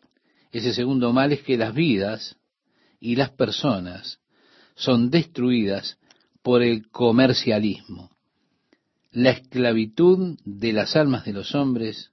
[0.51, 2.38] ese segundo mal es que las vidas
[2.99, 4.19] y las personas
[4.75, 5.99] son destruidas
[6.41, 8.09] por el comercialismo.
[9.11, 12.11] La esclavitud de las almas de los hombres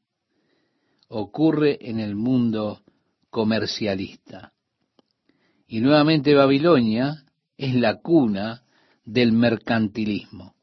[1.09, 2.83] ocurre en el mundo
[3.31, 4.53] comercialista.
[5.73, 7.25] Y nuevamente Babilonia
[7.57, 8.61] es la cuna
[9.07, 10.55] del mercantilismo.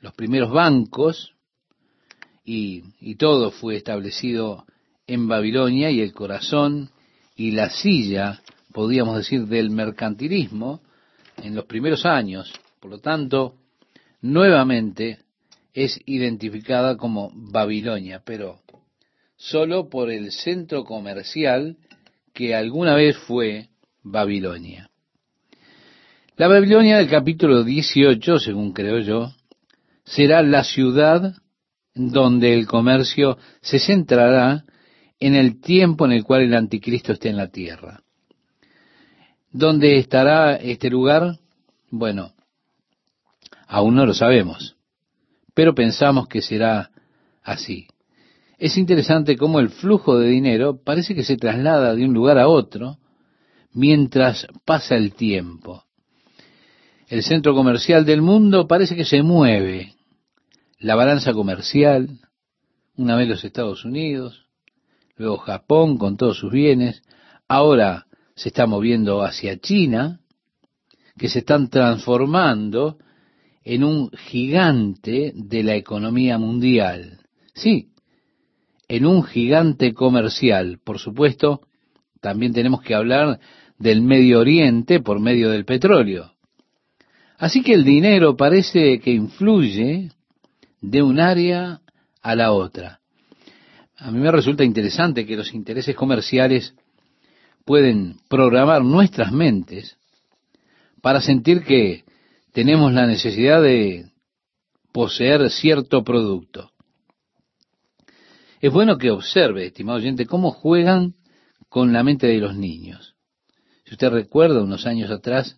[0.00, 1.32] Los primeros bancos
[2.44, 4.66] y, todo fue establecido
[5.06, 6.90] en Babilonia y el corazón
[7.36, 10.80] y la silla, podríamos decir, del mercantilismo
[11.36, 12.52] en los primeros años.
[12.80, 13.54] Por lo tanto,
[14.20, 15.20] nuevamente
[15.72, 18.58] es identificada como Babilonia, pero
[19.36, 21.76] solo por el centro comercial
[22.32, 23.68] que alguna vez fue
[24.04, 24.90] Babilonia.
[26.36, 29.32] La Babilonia del capítulo 18, según creo yo,
[30.04, 31.34] será la ciudad
[31.94, 34.64] donde el comercio se centrará
[35.20, 38.02] en el tiempo en el cual el anticristo esté en la tierra.
[39.50, 41.38] ¿Dónde estará este lugar?
[41.90, 42.34] Bueno,
[43.66, 44.76] aún no lo sabemos,
[45.54, 46.90] pero pensamos que será
[47.42, 47.86] así.
[48.58, 52.48] Es interesante cómo el flujo de dinero parece que se traslada de un lugar a
[52.48, 52.98] otro
[53.74, 55.84] mientras pasa el tiempo.
[57.08, 59.94] El centro comercial del mundo parece que se mueve.
[60.78, 62.20] La balanza comercial,
[62.96, 64.46] una vez los Estados Unidos,
[65.16, 67.02] luego Japón con todos sus bienes,
[67.46, 70.20] ahora se está moviendo hacia China,
[71.16, 72.98] que se están transformando
[73.62, 77.20] en un gigante de la economía mundial.
[77.54, 77.90] Sí,
[78.88, 80.80] en un gigante comercial.
[80.84, 81.60] Por supuesto,
[82.20, 83.38] también tenemos que hablar
[83.78, 86.32] del Medio Oriente por medio del petróleo.
[87.38, 90.10] Así que el dinero parece que influye
[90.80, 91.80] de un área
[92.22, 93.00] a la otra.
[93.96, 96.74] A mí me resulta interesante que los intereses comerciales
[97.64, 99.96] pueden programar nuestras mentes
[101.00, 102.04] para sentir que
[102.52, 104.10] tenemos la necesidad de
[104.92, 106.70] poseer cierto producto.
[108.60, 111.14] Es bueno que observe, estimado oyente, cómo juegan
[111.68, 113.13] con la mente de los niños.
[113.94, 115.56] Si usted recuerda, unos años atrás,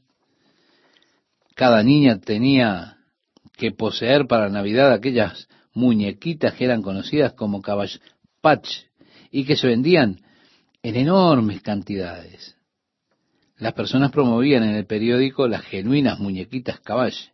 [1.55, 2.99] cada niña tenía
[3.57, 7.99] que poseer para Navidad aquellas muñequitas que eran conocidas como Cabbage
[8.43, 8.81] Patch
[9.31, 10.21] y que se vendían
[10.83, 12.59] en enormes cantidades.
[13.57, 17.33] Las personas promovían en el periódico las genuinas muñequitas Cabbage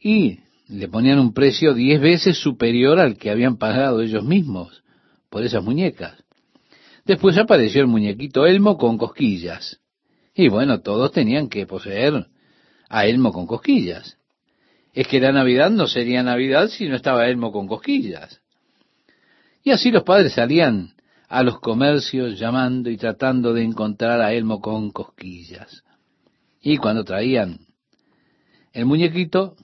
[0.00, 4.84] y le ponían un precio diez veces superior al que habían pagado ellos mismos
[5.28, 6.14] por esas muñecas.
[7.04, 9.79] Después apareció el muñequito Elmo con cosquillas.
[10.40, 12.26] Y bueno, todos tenían que poseer
[12.88, 14.16] a Elmo con cosquillas.
[14.94, 18.40] Es que la Navidad no sería Navidad si no estaba Elmo con cosquillas.
[19.62, 20.94] Y así los padres salían
[21.28, 25.84] a los comercios llamando y tratando de encontrar a Elmo con cosquillas.
[26.62, 27.60] Y cuando traían
[28.72, 29.56] el muñequito,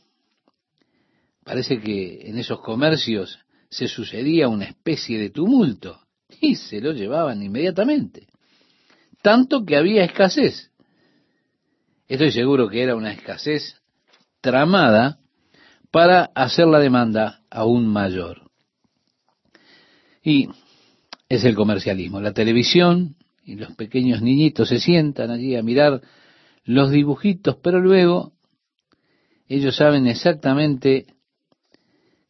[1.47, 3.39] Parece que en esos comercios
[3.71, 6.01] se sucedía una especie de tumulto
[6.41, 8.27] y se lo llevaban inmediatamente.
[9.27, 10.71] Tanto que había escasez.
[12.07, 13.83] Estoy seguro que era una escasez
[14.41, 15.19] tramada
[15.91, 18.49] para hacer la demanda aún mayor.
[20.23, 20.49] Y
[21.29, 22.21] es el comercialismo.
[22.21, 26.03] La televisión y los pequeños niñitos se sientan allí a mirar
[26.63, 28.33] los dibujitos, pero luego
[29.49, 31.07] ellos saben exactamente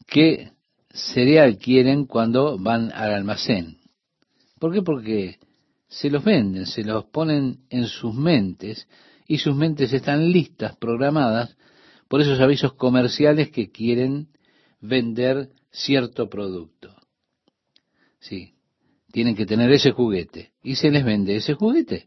[0.06, 0.52] qué
[0.88, 3.80] cereal quieren cuando van al almacén.
[4.58, 4.80] ¿Por qué?
[4.80, 5.38] Porque
[5.88, 8.88] se los venden, se los ponen en sus mentes
[9.26, 11.56] y sus mentes están listas, programadas
[12.08, 14.28] por esos avisos comerciales que quieren
[14.80, 16.94] vender cierto producto.
[18.20, 18.54] Sí,
[19.12, 22.06] tienen que tener ese juguete y se les vende ese juguete.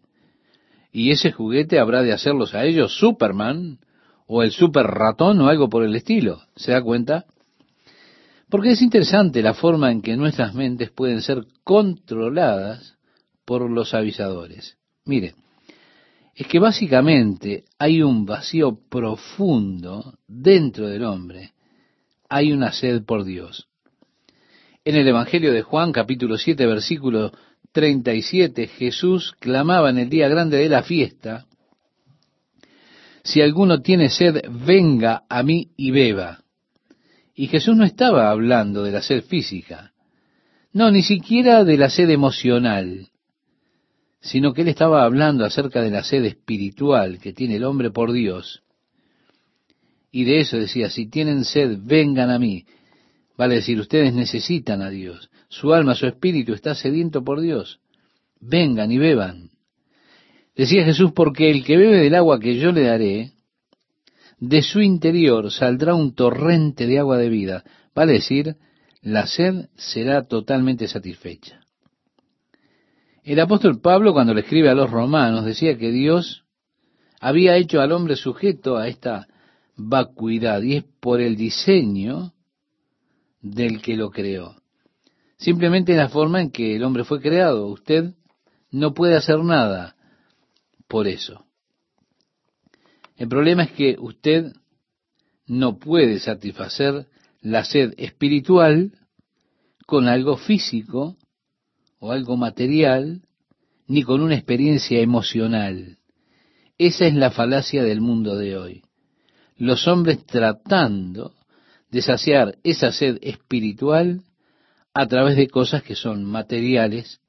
[0.91, 3.79] Y ese juguete habrá de hacerlos a ellos Superman
[4.25, 6.41] o el super ratón o algo por el estilo.
[6.55, 7.25] ¿Se da cuenta?
[8.49, 12.98] Porque es interesante la forma en que nuestras mentes pueden ser controladas
[13.49, 14.77] por los avisadores.
[15.05, 15.33] Mire,
[16.35, 21.53] es que básicamente hay un vacío profundo dentro del hombre.
[22.29, 23.67] Hay una sed por Dios.
[24.85, 27.31] En el Evangelio de Juan capítulo 7 versículo
[27.71, 31.47] 37 Jesús clamaba en el día grande de la fiesta,
[33.23, 36.43] si alguno tiene sed, venga a mí y beba.
[37.33, 39.93] Y Jesús no estaba hablando de la sed física,
[40.71, 43.09] no, ni siquiera de la sed emocional,
[44.21, 48.11] sino que él estaba hablando acerca de la sed espiritual que tiene el hombre por
[48.11, 48.63] Dios.
[50.11, 52.65] Y de eso decía, si tienen sed, vengan a mí.
[53.37, 55.29] Vale decir, ustedes necesitan a Dios.
[55.47, 57.79] Su alma, su espíritu está sediento por Dios.
[58.41, 59.51] Vengan y beban.
[60.55, 63.31] Decía Jesús, porque el que bebe del agua que yo le daré,
[64.39, 67.63] de su interior saldrá un torrente de agua de vida.
[67.95, 68.55] Vale decir,
[69.01, 71.58] la sed será totalmente satisfecha.
[73.29, 76.45] El apóstol Pablo, cuando le escribe a los romanos, decía que Dios
[77.19, 79.27] había hecho al hombre sujeto a esta
[79.75, 82.33] vacuidad, y es por el diseño
[83.39, 84.55] del que lo creó.
[85.37, 87.67] Simplemente la forma en que el hombre fue creado.
[87.67, 88.15] Usted
[88.71, 89.95] no puede hacer nada
[90.87, 91.45] por eso.
[93.15, 94.53] El problema es que usted
[95.45, 97.05] no puede satisfacer
[97.41, 98.93] la sed espiritual
[99.85, 101.18] con algo físico
[101.99, 103.21] o algo material,
[103.87, 105.97] ni con una experiencia emocional.
[106.77, 108.83] Esa es la falacia del mundo de hoy.
[109.57, 111.33] Los hombres tratando
[111.91, 114.21] de saciar esa sed espiritual
[114.93, 117.19] a través de cosas que son materiales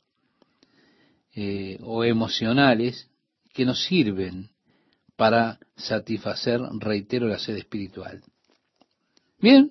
[1.34, 3.10] eh, o emocionales
[3.52, 4.50] que nos sirven
[5.16, 8.22] para satisfacer, reitero, la sed espiritual.
[9.40, 9.70] Bien,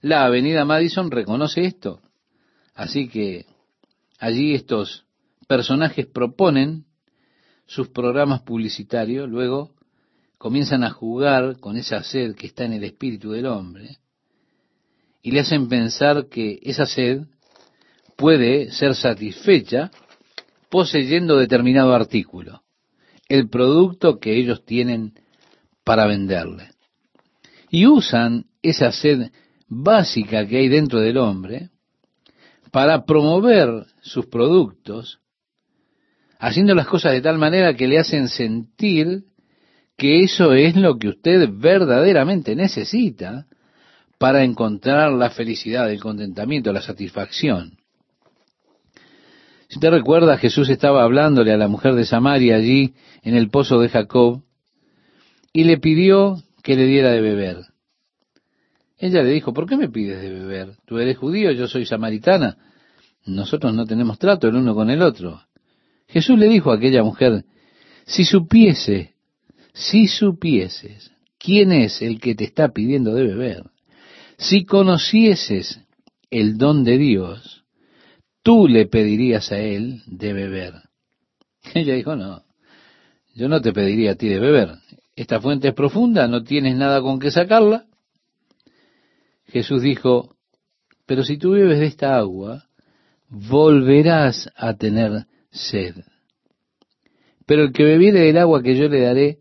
[0.00, 2.00] la avenida Madison reconoce esto.
[2.74, 3.46] Así que
[4.20, 5.06] allí estos
[5.48, 6.84] personajes proponen
[7.66, 9.74] sus programas publicitarios, luego
[10.38, 13.98] comienzan a jugar con esa sed que está en el espíritu del hombre
[15.22, 17.22] y le hacen pensar que esa sed
[18.16, 19.90] puede ser satisfecha
[20.68, 22.62] poseyendo determinado artículo,
[23.28, 25.14] el producto que ellos tienen
[25.82, 26.70] para venderle.
[27.70, 29.30] Y usan esa sed
[29.66, 31.70] básica que hay dentro del hombre
[32.70, 35.20] para promover sus productos,
[36.38, 39.24] haciendo las cosas de tal manera que le hacen sentir
[39.96, 43.46] que eso es lo que usted verdaderamente necesita
[44.18, 47.78] para encontrar la felicidad, el contentamiento, la satisfacción.
[49.68, 53.78] Si usted recuerda, Jesús estaba hablándole a la mujer de Samaria allí en el pozo
[53.78, 54.42] de Jacob
[55.52, 57.69] y le pidió que le diera de beber.
[59.00, 60.76] Ella le dijo, ¿por qué me pides de beber?
[60.84, 62.58] Tú eres judío, yo soy samaritana.
[63.24, 65.40] Nosotros no tenemos trato el uno con el otro.
[66.06, 67.44] Jesús le dijo a aquella mujer,
[68.04, 69.14] si supiese,
[69.72, 73.64] si supieses quién es el que te está pidiendo de beber,
[74.36, 75.80] si conocieses
[76.30, 77.64] el don de Dios,
[78.42, 80.74] tú le pedirías a él de beber.
[81.74, 82.42] Ella dijo, no,
[83.34, 84.74] yo no te pediría a ti de beber.
[85.16, 87.86] Esta fuente es profunda, no tienes nada con que sacarla.
[89.50, 90.36] Jesús dijo,
[91.06, 92.66] pero si tú bebes de esta agua,
[93.28, 95.96] volverás a tener sed.
[97.46, 99.38] Pero el que bebiere del agua que yo le daré,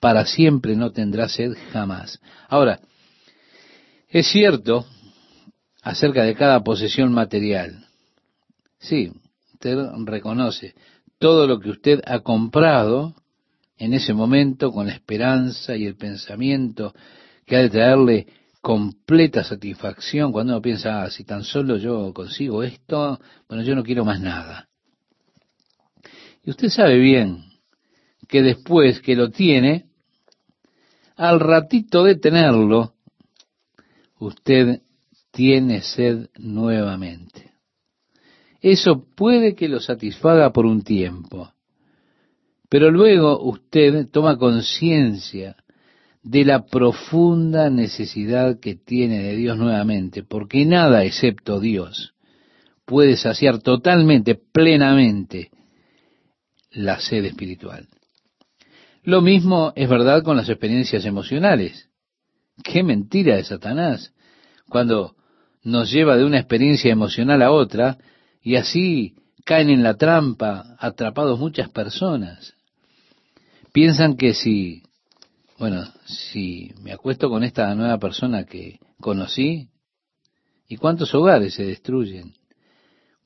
[0.00, 2.20] para siempre no tendrá sed jamás.
[2.48, 2.80] Ahora,
[4.08, 4.86] es cierto
[5.82, 7.86] acerca de cada posesión material.
[8.78, 9.12] Sí,
[9.54, 10.74] usted reconoce
[11.18, 13.14] todo lo que usted ha comprado
[13.76, 16.94] en ese momento con la esperanza y el pensamiento
[17.46, 18.26] que ha de traerle
[18.60, 23.18] completa satisfacción cuando uno piensa, ah, si tan solo yo consigo esto,
[23.48, 24.68] bueno, yo no quiero más nada.
[26.44, 27.44] Y usted sabe bien
[28.28, 29.86] que después que lo tiene,
[31.16, 32.94] al ratito de tenerlo,
[34.18, 34.82] usted
[35.30, 37.52] tiene sed nuevamente.
[38.60, 41.52] Eso puede que lo satisfaga por un tiempo,
[42.68, 45.56] pero luego usted toma conciencia
[46.22, 52.14] de la profunda necesidad que tiene de Dios nuevamente, porque nada excepto Dios
[52.84, 55.50] puede saciar totalmente, plenamente,
[56.72, 57.86] la sed espiritual.
[59.02, 61.88] Lo mismo es verdad con las experiencias emocionales.
[62.62, 64.12] Qué mentira de Satanás
[64.68, 65.14] cuando
[65.62, 67.98] nos lleva de una experiencia emocional a otra
[68.42, 72.54] y así caen en la trampa atrapados muchas personas.
[73.72, 74.82] Piensan que si
[75.60, 79.68] bueno, si me acuesto con esta nueva persona que conocí,
[80.66, 82.32] ¿y cuántos hogares se destruyen?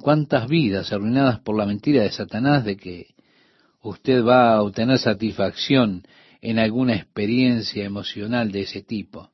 [0.00, 3.14] ¿Cuántas vidas arruinadas por la mentira de Satanás de que
[3.82, 6.02] usted va a obtener satisfacción
[6.40, 9.30] en alguna experiencia emocional de ese tipo?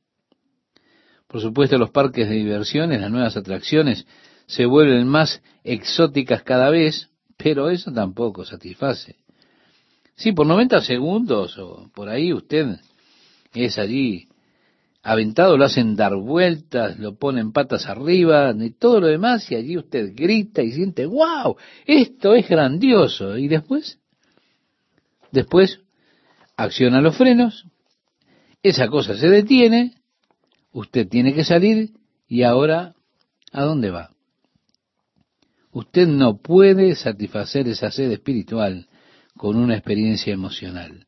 [1.27, 4.05] Por supuesto, los parques de diversiones, las nuevas atracciones,
[4.45, 9.15] se vuelven más exóticas cada vez, pero eso tampoco satisface.
[10.13, 12.77] Sí, por 90 segundos o por ahí usted
[13.53, 14.27] es allí
[15.03, 19.77] aventado, lo hacen dar vueltas, lo ponen patas arriba, y todo lo demás, y allí
[19.77, 23.37] usted grita y siente, wow, esto es grandioso.
[23.37, 23.99] Y después,
[25.31, 25.79] después,
[26.55, 27.65] acciona los frenos,
[28.61, 29.95] esa cosa se detiene,
[30.71, 31.91] usted tiene que salir,
[32.27, 32.93] y ahora,
[33.51, 34.11] ¿a dónde va?
[35.71, 38.87] Usted no puede satisfacer esa sed espiritual
[39.35, 41.07] con una experiencia emocional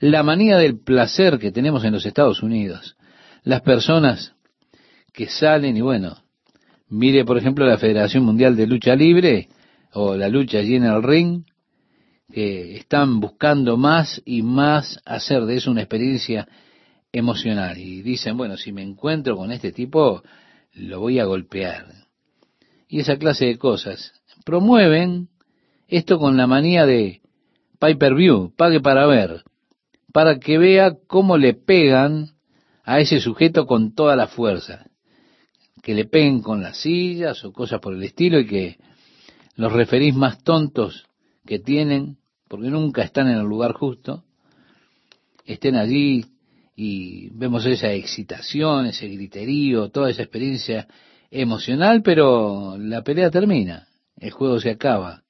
[0.00, 2.96] la manía del placer que tenemos en los Estados Unidos.
[3.44, 4.34] Las personas
[5.12, 6.16] que salen y bueno,
[6.88, 9.48] mire por ejemplo la Federación Mundial de Lucha Libre
[9.92, 11.44] o la lucha allí en el ring,
[12.32, 16.48] que están buscando más y más hacer de eso una experiencia
[17.12, 17.76] emocional.
[17.76, 20.22] Y dicen, bueno, si me encuentro con este tipo,
[20.74, 21.86] lo voy a golpear.
[22.88, 24.12] Y esa clase de cosas.
[24.44, 25.28] Promueven
[25.88, 27.20] esto con la manía de
[27.80, 29.42] pay per view, pague para ver
[30.12, 32.30] para que vea cómo le pegan
[32.84, 34.86] a ese sujeto con toda la fuerza.
[35.82, 38.78] Que le peguen con las sillas o cosas por el estilo y que
[39.56, 41.06] los referís más tontos
[41.46, 44.24] que tienen, porque nunca están en el lugar justo,
[45.44, 46.26] estén allí
[46.76, 50.86] y vemos esa excitación, ese griterío, toda esa experiencia
[51.30, 55.22] emocional, pero la pelea termina, el juego se acaba,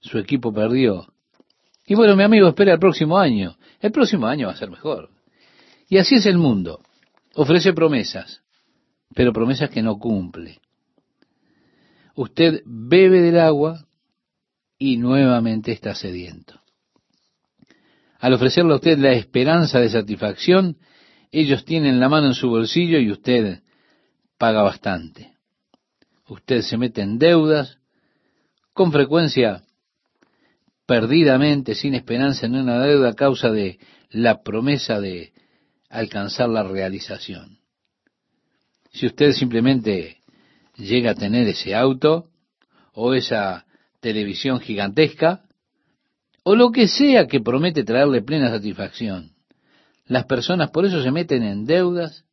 [0.00, 1.12] su equipo perdió.
[1.86, 5.10] Y bueno, mi amigo, espera el próximo año, el próximo año va a ser mejor.
[5.88, 6.80] Y así es el mundo,
[7.34, 8.42] ofrece promesas,
[9.14, 10.58] pero promesas que no cumple.
[12.16, 13.86] Usted bebe del agua
[14.78, 16.60] y nuevamente está sediento.
[18.18, 20.78] Al ofrecerle a usted la esperanza de satisfacción,
[21.30, 23.60] ellos tienen la mano en su bolsillo y usted
[24.38, 25.34] paga bastante.
[26.28, 27.78] Usted se mete en deudas,
[28.72, 29.62] con frecuencia
[30.86, 33.78] perdidamente, sin esperanza en una deuda a causa de
[34.10, 35.32] la promesa de
[35.90, 37.58] alcanzar la realización.
[38.92, 40.18] Si usted simplemente
[40.76, 42.30] llega a tener ese auto
[42.92, 43.66] o esa
[44.00, 45.42] televisión gigantesca
[46.44, 49.32] o lo que sea que promete traerle plena satisfacción,
[50.06, 52.24] las personas por eso se meten en deudas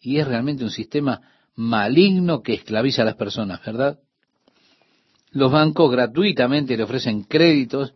[0.00, 1.20] y es realmente un sistema
[1.54, 4.00] maligno que esclaviza a las personas, ¿verdad?
[5.32, 7.94] Los bancos gratuitamente le ofrecen créditos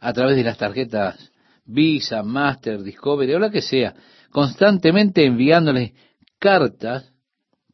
[0.00, 1.32] a través de las tarjetas
[1.64, 3.94] Visa, Master, Discovery o la que sea,
[4.30, 5.92] constantemente enviándoles
[6.38, 7.12] cartas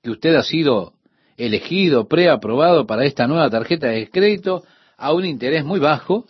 [0.02, 0.94] que usted ha sido
[1.36, 4.64] elegido, preaprobado para esta nueva tarjeta de crédito
[4.96, 6.26] a un interés muy bajo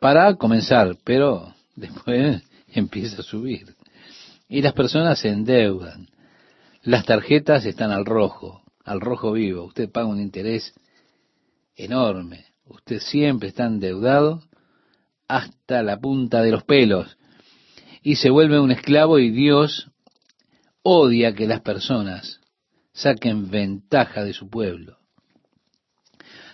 [0.00, 3.74] para comenzar, pero después empieza a subir.
[4.48, 6.08] Y las personas se endeudan.
[6.82, 9.64] Las tarjetas están al rojo, al rojo vivo.
[9.64, 10.72] Usted paga un interés
[11.76, 12.46] enorme.
[12.64, 14.42] Usted siempre está endeudado
[15.28, 17.16] hasta la punta de los pelos.
[18.02, 19.90] Y se vuelve un esclavo y Dios
[20.82, 22.40] odia que las personas
[22.92, 24.98] saquen ventaja de su pueblo.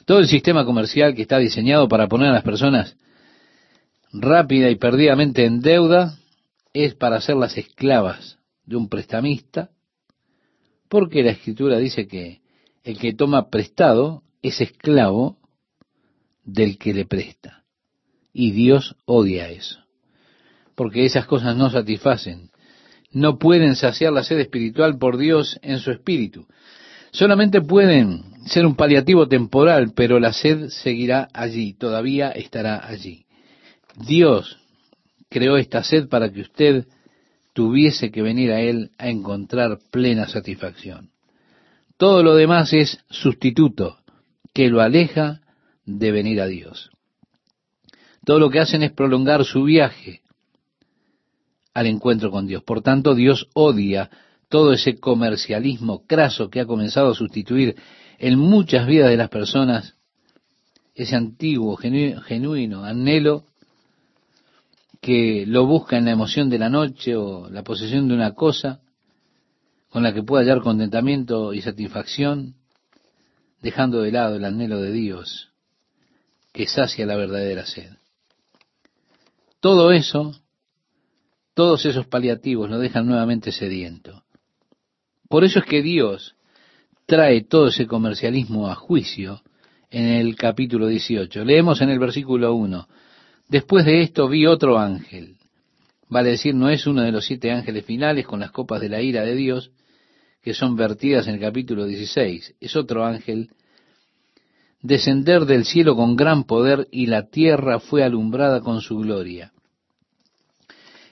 [0.04, 2.96] Todo el sistema comercial que está diseñado para poner a las personas
[4.12, 6.18] rápida y perdidamente en deuda
[6.72, 9.70] es para hacerlas esclavas de un prestamista
[10.92, 12.42] porque la escritura dice que
[12.84, 15.38] el que toma prestado es esclavo
[16.44, 17.62] del que le presta.
[18.32, 19.78] Y Dios odia eso.
[20.74, 22.50] Porque esas cosas no satisfacen.
[23.12, 26.46] No pueden saciar la sed espiritual por Dios en su espíritu.
[27.12, 33.26] Solamente pueden ser un paliativo temporal, pero la sed seguirá allí, todavía estará allí.
[33.96, 34.58] Dios
[35.28, 36.86] creó esta sed para que usted
[37.52, 41.10] tuviese que venir a Él a encontrar plena satisfacción.
[41.98, 44.01] Todo lo demás es sustituto
[44.52, 45.40] que lo aleja
[45.84, 46.90] de venir a Dios.
[48.24, 50.22] Todo lo que hacen es prolongar su viaje
[51.74, 52.62] al encuentro con Dios.
[52.62, 54.10] Por tanto, Dios odia
[54.48, 57.76] todo ese comercialismo craso que ha comenzado a sustituir
[58.18, 59.96] en muchas vidas de las personas
[60.94, 63.44] ese antiguo, genuino anhelo
[65.00, 68.80] que lo busca en la emoción de la noche o la posesión de una cosa
[69.88, 72.54] con la que pueda hallar contentamiento y satisfacción,
[73.62, 75.50] dejando de lado el anhelo de Dios
[76.52, 77.90] que sacia la verdadera sed.
[79.60, 80.34] Todo eso,
[81.54, 84.24] todos esos paliativos lo dejan nuevamente sediento.
[85.28, 86.34] Por eso es que Dios
[87.06, 89.42] trae todo ese comercialismo a juicio
[89.90, 91.44] en el capítulo 18.
[91.44, 92.88] Leemos en el versículo 1,
[93.48, 95.36] Después de esto vi otro ángel.
[96.08, 99.02] Vale decir, no es uno de los siete ángeles finales con las copas de la
[99.02, 99.70] ira de Dios,
[100.42, 102.56] que son vertidas en el capítulo 16.
[102.60, 103.50] Es otro ángel
[104.80, 109.52] descender del cielo con gran poder y la tierra fue alumbrada con su gloria.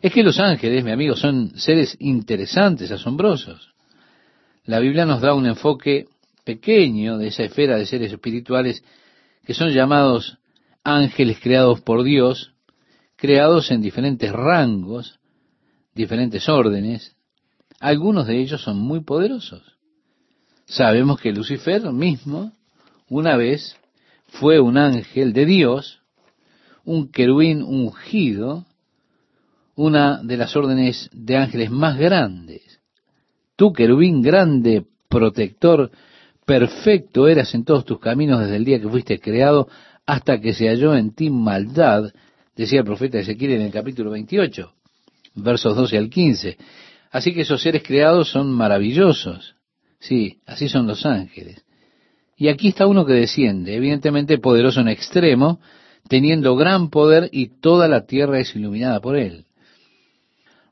[0.02, 3.72] Es que los ángeles, mi amigo, son seres interesantes, asombrosos.
[4.64, 6.06] La Biblia nos da un enfoque
[6.44, 8.82] pequeño de esa esfera de seres espirituales
[9.44, 10.38] que son llamados
[10.82, 12.52] ángeles creados por Dios,
[13.16, 15.20] creados en diferentes rangos,
[15.94, 17.14] diferentes órdenes.
[17.80, 19.62] Algunos de ellos son muy poderosos.
[20.66, 22.52] Sabemos que Lucifer mismo
[23.08, 23.74] una vez
[24.28, 26.02] fue un ángel de Dios,
[26.84, 28.66] un querubín ungido,
[29.74, 32.80] una de las órdenes de ángeles más grandes.
[33.56, 35.90] Tú, querubín grande, protector,
[36.44, 39.68] perfecto eras en todos tus caminos desde el día que fuiste creado
[40.04, 42.12] hasta que se halló en ti maldad,
[42.54, 44.70] decía el profeta Ezequiel en el capítulo 28,
[45.36, 46.58] versos 12 al 15.
[47.10, 49.56] Así que esos seres creados son maravillosos.
[49.98, 51.64] Sí, así son los ángeles.
[52.36, 55.60] Y aquí está uno que desciende, evidentemente poderoso en extremo,
[56.08, 59.44] teniendo gran poder y toda la tierra es iluminada por él.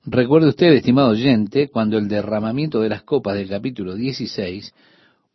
[0.04, 4.72] Recuerde usted, estimado oyente, cuando el derramamiento de las copas del capítulo 16,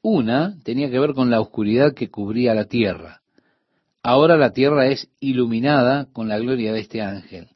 [0.01, 3.22] una tenía que ver con la oscuridad que cubría la tierra.
[4.01, 7.49] Ahora la tierra es iluminada con la gloria de este ángel.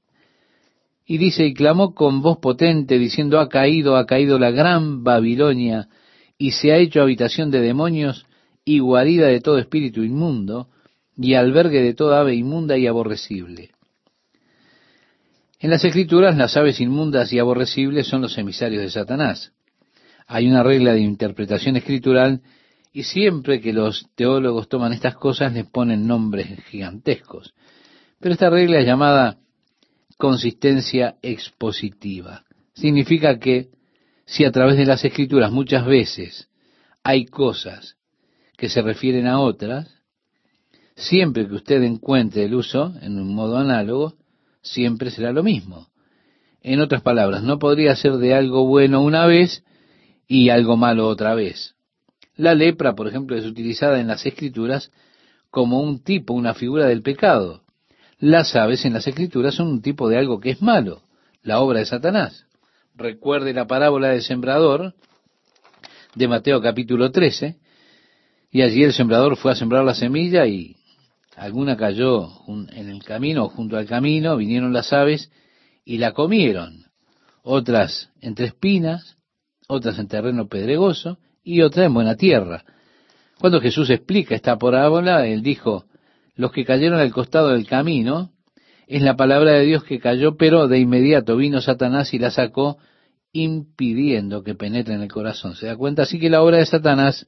[1.10, 5.88] Y dice, y clamó con voz potente, diciendo, ha caído, ha caído la gran Babilonia,
[6.38, 8.26] y se ha hecho habitación de demonios
[8.66, 10.68] y guarida de todo espíritu inmundo
[11.16, 13.72] y albergue de toda ave inmunda y aborrecible.
[15.60, 19.54] En las escrituras las aves inmundas y aborrecibles son los emisarios de Satanás.
[20.28, 22.42] Hay una regla de interpretación escritural
[22.94, 27.54] y siempre que los teólogos toman estas cosas les ponen nombres gigantescos.
[28.20, 29.38] Pero esta regla es llamada
[30.18, 32.44] consistencia expositiva.
[32.74, 33.70] Significa que
[34.26, 36.50] si a través de las escrituras muchas veces
[37.04, 37.96] hay cosas
[38.58, 39.88] que se refieren a otras,
[40.96, 44.16] siempre que usted encuentre el uso en un modo análogo,
[44.62, 45.88] siempre será lo mismo.
[46.62, 49.64] En otras palabras, no podría ser de algo bueno una vez
[50.28, 51.76] y algo malo otra vez.
[52.36, 54.92] La lepra, por ejemplo, es utilizada en las escrituras
[55.50, 57.64] como un tipo, una figura del pecado.
[58.20, 61.04] Las aves en las escrituras son un tipo de algo que es malo,
[61.44, 62.48] la obra de Satanás.
[62.96, 64.96] Recuerde la parábola del sembrador
[66.16, 67.58] de Mateo capítulo 13,
[68.50, 70.78] y allí el sembrador fue a sembrar la semilla y
[71.36, 75.32] alguna cayó en el camino junto al camino, vinieron las aves
[75.86, 76.86] y la comieron.
[77.44, 79.18] Otras entre espinas,
[79.68, 82.66] otras en terreno pedregoso y otras en buena tierra.
[83.40, 85.86] Cuando Jesús explica esta parábola, él dijo,
[86.38, 88.32] los que cayeron al costado del camino,
[88.88, 92.78] es la palabra de Dios que cayó, pero de inmediato vino Satanás y la sacó,
[93.34, 95.56] impidiendo que penetre en el corazón.
[95.56, 96.04] ¿Se da cuenta?
[96.04, 97.28] Así que la obra de Satanás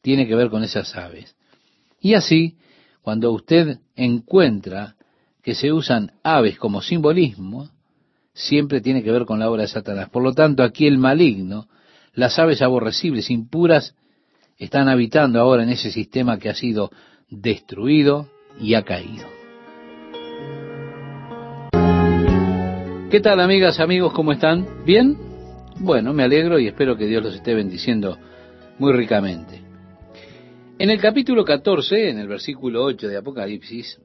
[0.00, 1.36] tiene que ver con esas aves.
[2.00, 2.56] Y así,
[3.02, 4.96] cuando usted encuentra
[5.42, 7.70] que se usan aves como simbolismo,
[8.32, 10.08] siempre tiene que ver con la obra de Satanás.
[10.10, 11.68] Por lo tanto, aquí el maligno,
[12.14, 13.94] las aves aborrecibles, impuras,
[14.56, 16.90] están habitando ahora en ese sistema que ha sido
[17.30, 18.28] destruido
[18.60, 19.26] y ha caído.
[23.10, 24.12] ¿Qué tal amigas, amigos?
[24.12, 24.84] ¿Cómo están?
[24.84, 25.16] ¿Bien?
[25.80, 28.18] Bueno, me alegro y espero que Dios los esté bendiciendo
[28.78, 29.62] muy ricamente.
[30.78, 33.98] En el capítulo 14, en el versículo 8 de Apocalipsis,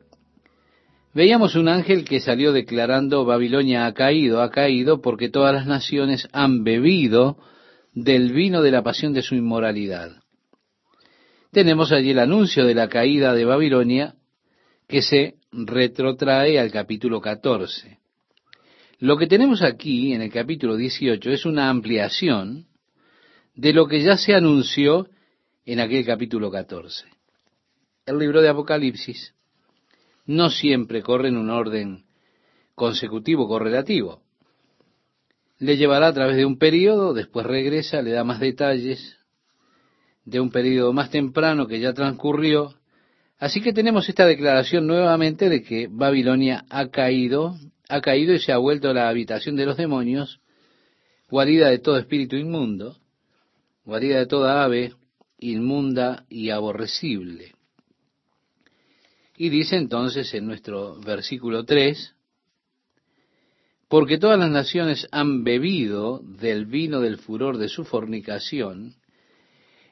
[1.13, 6.29] veíamos un ángel que salió declarando Babilonia ha caído, ha caído porque todas las naciones
[6.31, 7.37] han bebido
[7.93, 10.11] del vino de la pasión de su inmoralidad.
[11.51, 14.15] Tenemos allí el anuncio de la caída de Babilonia
[14.93, 17.97] que se retrotrae al capítulo 14.
[18.99, 22.67] Lo que tenemos aquí en el capítulo 18 es una ampliación
[23.55, 25.07] de lo que ya se anunció
[25.65, 27.07] en aquel capítulo 14.
[28.05, 29.33] El libro de Apocalipsis
[30.27, 32.05] no siempre corre en un orden
[32.75, 34.21] consecutivo, correlativo.
[35.57, 39.17] Le llevará a través de un periodo, después regresa, le da más detalles
[40.23, 42.75] de un periodo más temprano que ya transcurrió.
[43.39, 47.55] Así que tenemos esta declaración nuevamente de que Babilonia ha caído
[47.89, 50.39] ha caído y se ha vuelto la habitación de los demonios,
[51.29, 52.97] guarida de todo espíritu inmundo,
[53.85, 54.93] guarida de toda ave
[55.37, 57.53] inmunda y aborrecible.
[59.37, 62.15] Y dice entonces en nuestro versículo 3,
[63.89, 68.95] porque todas las naciones han bebido del vino del furor de su fornicación,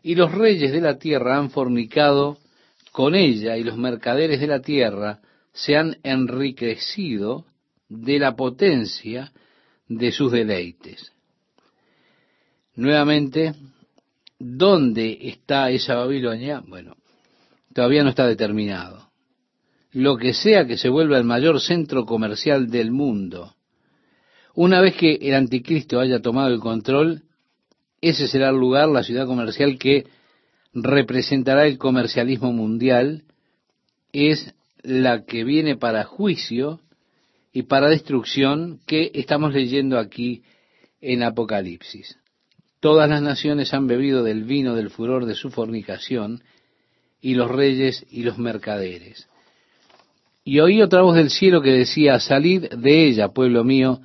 [0.02, 2.40] y los reyes de la tierra han fornicado
[2.92, 5.20] con ella, y los mercaderes de la tierra
[5.54, 7.46] se han enriquecido
[7.90, 9.32] de la potencia
[9.88, 11.12] de sus deleites.
[12.76, 13.54] Nuevamente,
[14.40, 16.64] ¿dónde está esa Babilonia?
[16.66, 16.96] Bueno,
[17.74, 19.10] todavía no está determinado.
[19.92, 23.56] Lo que sea que se vuelva el mayor centro comercial del mundo,
[24.54, 27.24] una vez que el anticristo haya tomado el control,
[28.00, 30.06] ese será el lugar, la ciudad comercial que
[30.74, 33.24] representará el comercialismo mundial,
[34.14, 34.54] es
[34.84, 36.80] la que viene para juicio
[37.54, 40.44] y para destrucción que estamos leyendo aquí
[41.02, 42.18] en Apocalipsis.
[42.80, 46.42] Todas las naciones han bebido del vino del furor de su fornicación,
[47.22, 49.28] y los reyes y los mercaderes.
[50.44, 54.02] Y oí otra voz del cielo que decía, salid de ella, pueblo mío,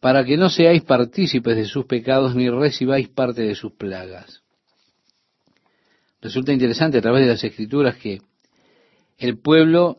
[0.00, 4.42] para que no seáis partícipes de sus pecados ni recibáis parte de sus plagas.
[6.20, 8.18] Resulta interesante a través de las escrituras que
[9.18, 9.98] el pueblo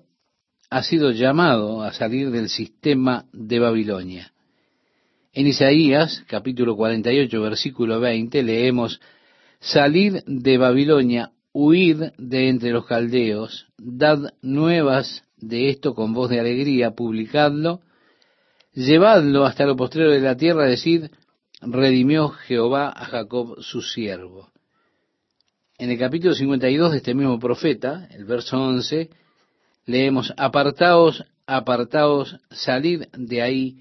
[0.70, 4.34] ha sido llamado a salir del sistema de Babilonia.
[5.32, 9.00] En Isaías, capítulo 48, versículo 20, leemos,
[9.62, 16.40] Salid de Babilonia, huid de entre los caldeos, dad nuevas de esto con voz de
[16.40, 17.82] alegría, publicadlo,
[18.74, 21.06] llevadlo hasta lo postrero de la tierra, decid,
[21.62, 24.50] redimió Jehová a Jacob su siervo.
[25.80, 29.10] En el capítulo 52 de este mismo profeta, el verso 11,
[29.86, 33.78] leemos, apartaos, apartaos, salid de ahí,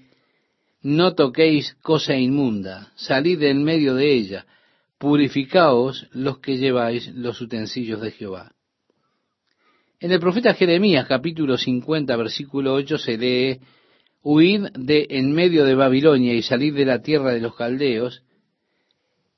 [0.81, 4.45] no toquéis cosa inmunda, salid en medio de ella,
[4.97, 8.53] purificaos los que lleváis los utensilios de Jehová.
[9.99, 13.59] En el profeta Jeremías capítulo 50 versículo 8 se lee,
[14.23, 18.23] Huid de en medio de Babilonia y salid de la tierra de los caldeos,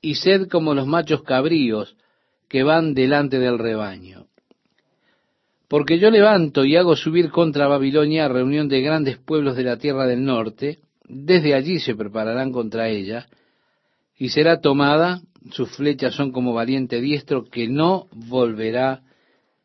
[0.00, 1.96] y sed como los machos cabríos
[2.52, 4.26] que van delante del rebaño.
[5.68, 9.78] Porque yo levanto y hago subir contra Babilonia a reunión de grandes pueblos de la
[9.78, 13.26] tierra del norte, desde allí se prepararán contra ella,
[14.18, 15.22] y será tomada,
[15.52, 19.00] sus flechas son como valiente diestro que no volverá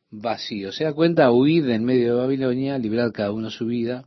[0.09, 0.71] vacío.
[0.71, 4.05] Se da cuenta, huir en medio de Babilonia, librar cada uno su vida,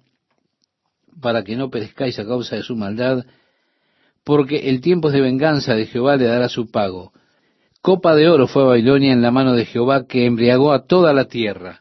[1.20, 3.26] para que no perezcáis a causa de su maldad,
[4.24, 7.12] porque el tiempo es de venganza de Jehová le dará su pago.
[7.82, 11.26] Copa de oro fue Babilonia en la mano de Jehová que embriagó a toda la
[11.26, 11.80] tierra.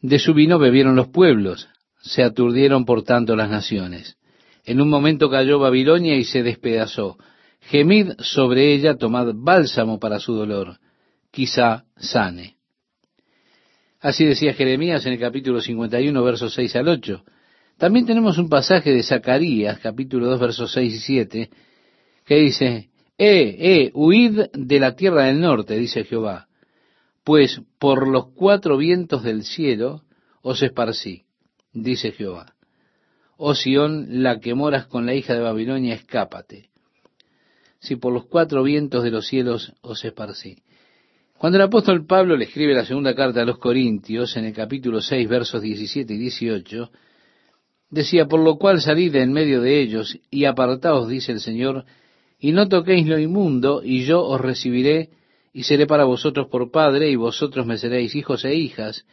[0.00, 1.68] De su vino bebieron los pueblos,
[2.00, 4.16] se aturdieron por tanto las naciones.
[4.64, 7.18] En un momento cayó Babilonia y se despedazó.
[7.60, 10.78] Gemid sobre ella, tomad bálsamo para su dolor,
[11.32, 12.56] quizá sane.
[14.00, 17.24] Así decía Jeremías en el capítulo 51, versos 6 al 8.
[17.78, 21.50] También tenemos un pasaje de Zacarías, capítulo 2, versos 6 y 7,
[22.24, 26.48] que dice, Eh, eh, huid de la tierra del norte, dice Jehová,
[27.24, 30.02] pues por los cuatro vientos del cielo
[30.42, 31.24] os esparcí,
[31.72, 32.54] dice Jehová.
[33.38, 36.70] Oh Sión, la que moras con la hija de Babilonia, escápate.
[37.80, 40.62] Si por los cuatro vientos de los cielos os esparcí.
[41.38, 45.00] Cuando el apóstol Pablo le escribe la segunda carta a los Corintios, en el capítulo
[45.00, 46.90] 6, versos 17 y 18,
[47.90, 51.84] decía, por lo cual salid de en medio de ellos y apartaos, dice el Señor,
[52.38, 55.10] y no toquéis lo inmundo, y yo os recibiré
[55.52, 59.06] y seré para vosotros por Padre, y vosotros me seréis hijos e hijas,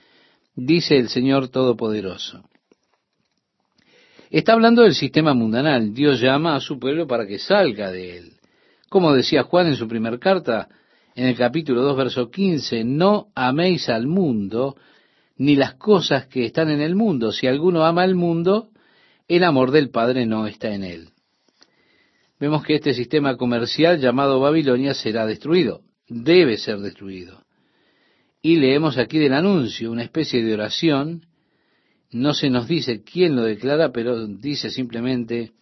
[0.55, 2.43] dice el Señor Todopoderoso.
[4.29, 5.93] Está hablando del sistema mundanal.
[5.93, 8.33] Dios llama a su pueblo para que salga de él.
[8.89, 10.69] Como decía Juan en su primer carta,
[11.15, 14.75] en el capítulo 2, verso 15, no améis al mundo
[15.37, 17.31] ni las cosas que están en el mundo.
[17.31, 18.69] Si alguno ama al mundo,
[19.27, 21.12] el amor del Padre no está en él.
[22.43, 25.79] Vemos que este sistema comercial llamado Babilonia será destruido
[26.09, 27.41] debe ser destruido.
[28.41, 31.25] Y leemos aquí del anuncio, una especie de oración,
[32.11, 35.53] no se nos dice quién lo declara, pero dice simplemente,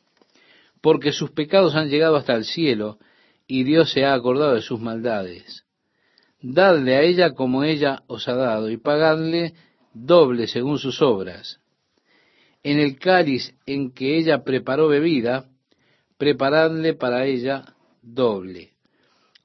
[0.82, 2.98] porque sus pecados han llegado hasta el cielo
[3.46, 5.66] y Dios se ha acordado de sus maldades.
[6.42, 9.54] Dadle a ella como ella os ha dado y pagadle
[9.94, 11.60] doble según sus obras.
[12.64, 15.51] En el cáliz en que ella preparó bebida,
[16.22, 17.66] preparadle para ella
[18.04, 18.74] doble.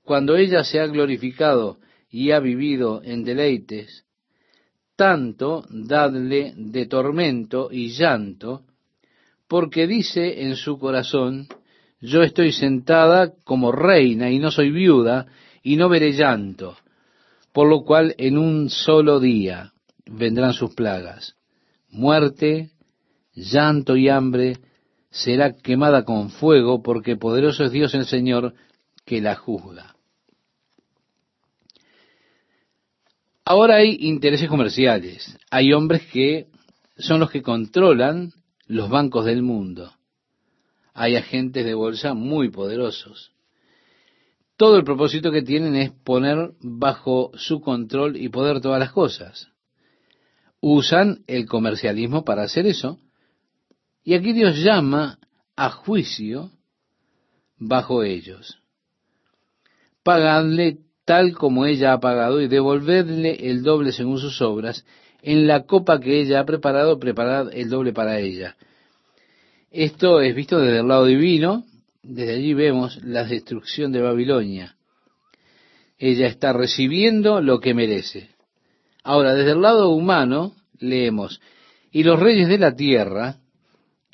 [0.04, 1.78] Cuando ella se ha glorificado
[2.10, 4.04] y ha vivido en deleites,
[4.94, 8.66] tanto dadle de tormento y llanto,
[9.48, 11.48] porque dice en su corazón,
[12.02, 15.28] yo estoy sentada como reina y no soy viuda
[15.62, 16.76] y no veré llanto,
[17.54, 19.72] por lo cual en un solo día
[20.04, 21.36] vendrán sus plagas.
[21.88, 22.68] Muerte,
[23.32, 24.58] llanto y hambre
[25.10, 28.54] será quemada con fuego, porque poderoso es Dios el Señor
[29.04, 29.96] que la juzga.
[33.44, 35.38] Ahora hay intereses comerciales.
[35.50, 36.48] Hay hombres que
[36.98, 38.32] son los que controlan
[38.66, 39.92] los bancos del mundo.
[40.92, 43.30] Hay agentes de bolsa muy poderosos.
[44.56, 49.48] Todo el propósito que tienen es poner bajo su control y poder todas las cosas.
[50.60, 52.98] Usan el comercialismo para hacer eso.
[54.06, 55.18] Y aquí Dios llama
[55.56, 56.52] a juicio
[57.58, 58.56] bajo ellos.
[60.04, 64.86] Pagadle tal como ella ha pagado, y devolvedle el doble según sus obras.
[65.22, 68.56] En la copa que ella ha preparado, preparad el doble para ella.
[69.72, 71.64] Esto es visto desde el lado divino,
[72.04, 74.76] desde allí vemos la destrucción de Babilonia.
[75.98, 78.30] Ella está recibiendo lo que merece.
[79.02, 81.40] Ahora, desde el lado humano, leemos,
[81.90, 83.40] y los reyes de la tierra,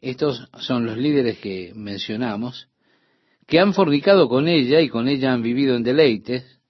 [0.02, 2.68] estos son los líderes que mencionamos,
[3.46, 6.60] que han fornicado con ella y con ella han vivido en deleites,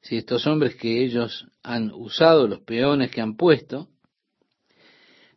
[0.00, 3.88] si estos hombres que ellos han usado, los peones que han puesto,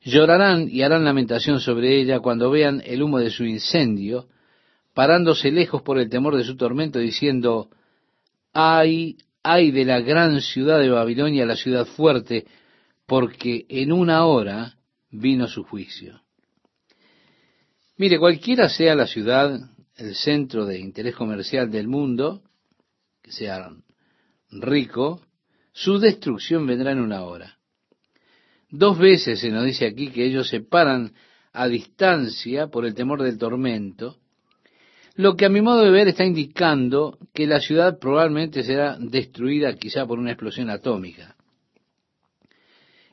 [0.02, 4.28] llorarán y harán lamentación sobre ella cuando vean el humo de su incendio,
[4.96, 7.70] parándose lejos por el temor de su tormento, diciendo,
[8.54, 12.48] ay, ay de la gran ciudad de Babilonia, la ciudad fuerte,
[13.06, 14.78] porque en una hora
[15.12, 16.25] vino su juicio.
[17.98, 19.58] Mire, cualquiera sea la ciudad,
[19.96, 22.42] el centro de interés comercial del mundo,
[23.22, 23.70] que sea
[24.52, 25.22] rico,
[25.72, 27.58] su destrucción vendrá en una hora.
[28.70, 31.14] Dos veces se nos dice aquí que ellos se paran
[31.54, 34.18] a distancia por el temor del tormento.
[35.16, 39.74] Lo que a mi modo de ver está indicando que la ciudad probablemente será destruida
[39.78, 41.38] quizá por una explosión atómica.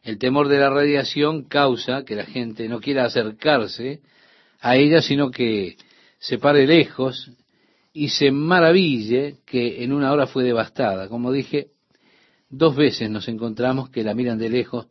[0.03, 4.01] El temor de la radiación causa que la gente no quiera acercarse
[4.63, 5.77] a ella, sino que
[6.19, 7.33] se pare lejos
[7.93, 11.09] y se maraville que en una hora fue devastada.
[11.09, 11.71] Como dije,
[12.49, 14.87] dos veces nos encontramos que la miran de lejos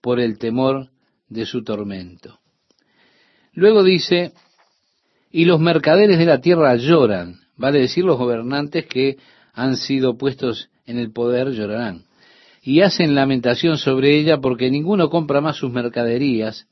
[0.00, 0.90] por el temor
[1.28, 2.40] de su tormento.
[3.54, 4.32] Luego dice,
[5.30, 9.18] y los mercaderes de la tierra lloran, vale decir los gobernantes que
[9.54, 12.06] han sido puestos en el poder llorarán,
[12.60, 16.66] y hacen lamentación sobre ella porque ninguno compra más sus mercaderías,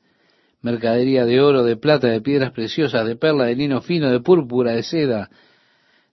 [0.61, 4.71] mercadería de oro, de plata, de piedras preciosas, de perla, de lino fino, de púrpura,
[4.73, 5.29] de seda,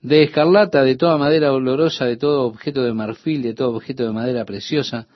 [0.00, 4.12] de escarlata, de toda madera olorosa, de todo objeto de marfil, de todo objeto de
[4.12, 5.06] madera preciosa,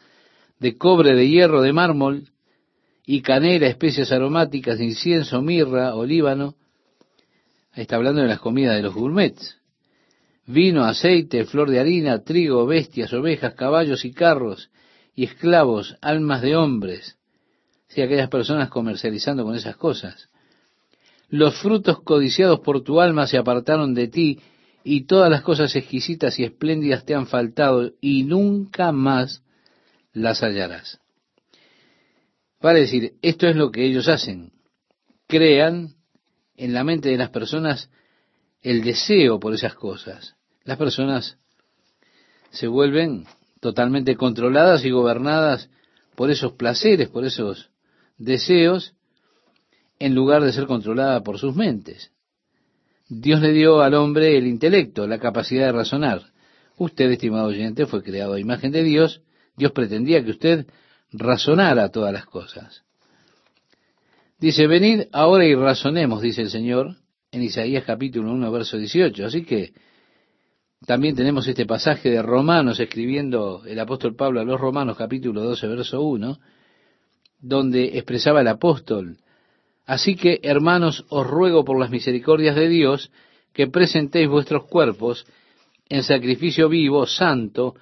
[0.59, 2.24] de cobre, de hierro, de mármol,
[3.05, 6.55] y canela, especias aromáticas, incienso, mirra, olíbano,
[7.74, 9.57] Está hablando de las comidas de los gourmets.
[10.47, 14.70] Vino, aceite, flor de harina, trigo, bestias, ovejas, caballos y carros,
[15.14, 17.16] y esclavos, almas de hombres.
[17.93, 20.30] Sí, aquellas personas comercializando con esas cosas.
[21.28, 24.40] Los frutos codiciados por tu alma se apartaron de ti,
[24.82, 29.43] y todas las cosas exquisitas y espléndidas te han faltado, y nunca más
[30.14, 31.01] las hallarás.
[32.61, 34.53] Para decir, esto es lo que ellos hacen.
[35.26, 35.95] Crean
[36.57, 37.90] en la mente de las personas
[38.62, 40.34] el deseo por esas cosas.
[40.64, 41.36] Las personas
[42.53, 43.26] se vuelven
[43.61, 45.68] totalmente controladas y gobernadas
[46.14, 47.72] por esos placeres, por esos
[48.18, 48.94] deseos,
[49.98, 52.10] en lugar de ser controlada por sus mentes.
[53.08, 56.22] Dios le dio al hombre el intelecto, la capacidad de razonar.
[56.76, 59.20] Usted, estimado oyente, fue creado a imagen de Dios.
[59.56, 60.66] Dios pretendía que usted
[61.12, 62.82] razonara todas las cosas.
[64.38, 66.96] Dice, venid ahora y razonemos, dice el Señor,
[67.30, 69.26] en Isaías capítulo 1, verso 18.
[69.26, 69.72] Así que
[70.86, 75.66] también tenemos este pasaje de Romanos, escribiendo el apóstol Pablo a los Romanos capítulo 12,
[75.68, 76.40] verso 1,
[77.43, 79.18] donde expresaba el apóstol,
[79.84, 83.11] así que hermanos, os ruego por las misericordias de Dios,
[83.53, 85.26] que presentéis vuestros cuerpos
[85.88, 87.74] en sacrificio vivo, santo,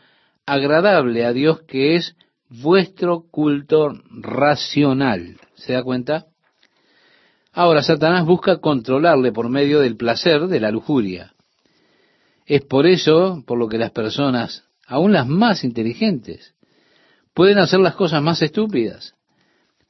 [0.46, 2.16] agradable a Dios, que es
[2.48, 5.36] vuestro culto racional.
[5.54, 6.26] ¿Se da cuenta?
[7.52, 11.34] Ahora, Satanás busca controlarle por medio del placer de la lujuria.
[12.46, 16.54] Es por eso por lo que las personas, aun las más inteligentes,
[17.34, 19.14] pueden hacer las cosas más estúpidas,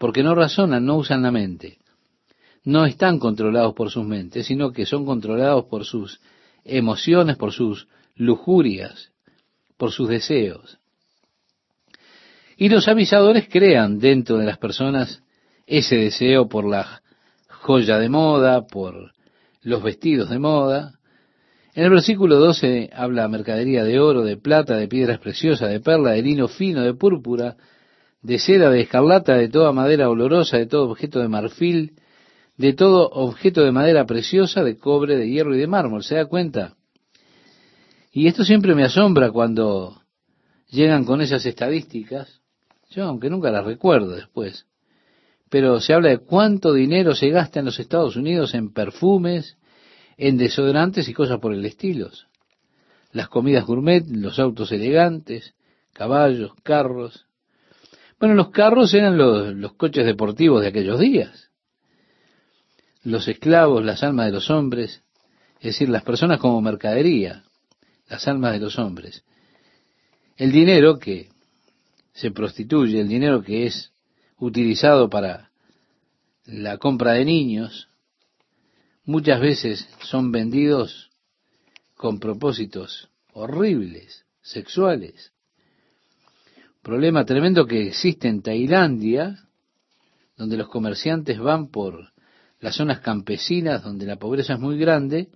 [0.01, 1.77] porque no razonan, no usan la mente.
[2.65, 6.23] No están controlados por sus mentes, sino que son controlados por sus
[6.65, 7.87] emociones, por sus
[8.17, 9.13] lujurias,
[9.77, 10.79] por sus deseos.
[12.57, 15.23] Y los avisadores crean dentro de las personas
[15.67, 17.03] ese deseo por la
[17.49, 19.13] joya de moda, por
[19.61, 20.95] los vestidos de moda.
[21.75, 26.13] En el versículo 12 habla mercadería de oro, de plata, de piedras preciosas, de perla,
[26.13, 27.59] de lino fino, de púrpura,
[28.23, 31.95] de seda, de escarlata, de toda madera olorosa, de todo objeto de marfil,
[32.57, 36.05] de todo objeto de madera preciosa, de cobre, de hierro y de mármol.
[36.05, 36.77] ¿Se da cuenta?
[38.13, 40.03] Y esto siempre me asombra cuando
[40.69, 42.41] llegan con esas estadísticas,
[42.91, 44.67] yo aunque nunca las recuerdo después
[45.51, 49.59] pero se habla de cuánto dinero se gasta en los Estados Unidos en perfumes,
[50.17, 52.09] en desodorantes y cosas por el estilo.
[53.13, 55.55] Las comidas gourmet, los autos elegantes,
[55.93, 57.27] caballos, carros.
[58.21, 61.51] Bueno, los carros eran los, los coches deportivos de aquellos días.
[63.03, 65.03] Los esclavos, las almas de los hombres,
[65.61, 67.45] es decir, las personas como mercadería,
[68.11, 69.25] las almas de los hombres.
[70.37, 71.31] El dinero que
[72.13, 73.91] se prostituye, el dinero que es
[74.39, 75.51] utilizado para
[76.45, 77.89] la compra de niños,
[79.05, 81.11] muchas veces son vendidos
[81.95, 85.33] con propósitos horribles, sexuales.
[86.83, 89.45] Problema tremendo que existe en Tailandia,
[90.37, 92.13] donde los comerciantes van por
[92.59, 95.29] las zonas campesinas donde la pobreza es muy grande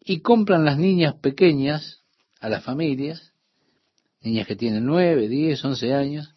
[0.00, 2.02] y compran las niñas pequeñas
[2.40, 3.32] a las familias,
[4.20, 6.34] niñas que tienen nueve, diez, once años,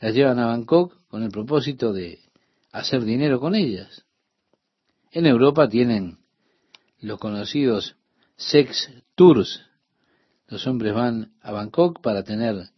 [0.00, 2.20] las llevan a Bangkok con el propósito de
[2.70, 4.04] hacer dinero con ellas.
[5.10, 6.18] En Europa tienen
[7.00, 7.96] los conocidos
[8.36, 9.62] sex tours.
[10.46, 12.70] Los hombres van a Bangkok para tener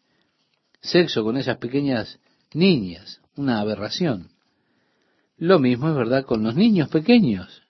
[0.80, 2.18] sexo con esas pequeñas
[2.52, 4.30] niñas, una aberración.
[5.36, 7.62] Lo mismo es verdad con los niños pequeños.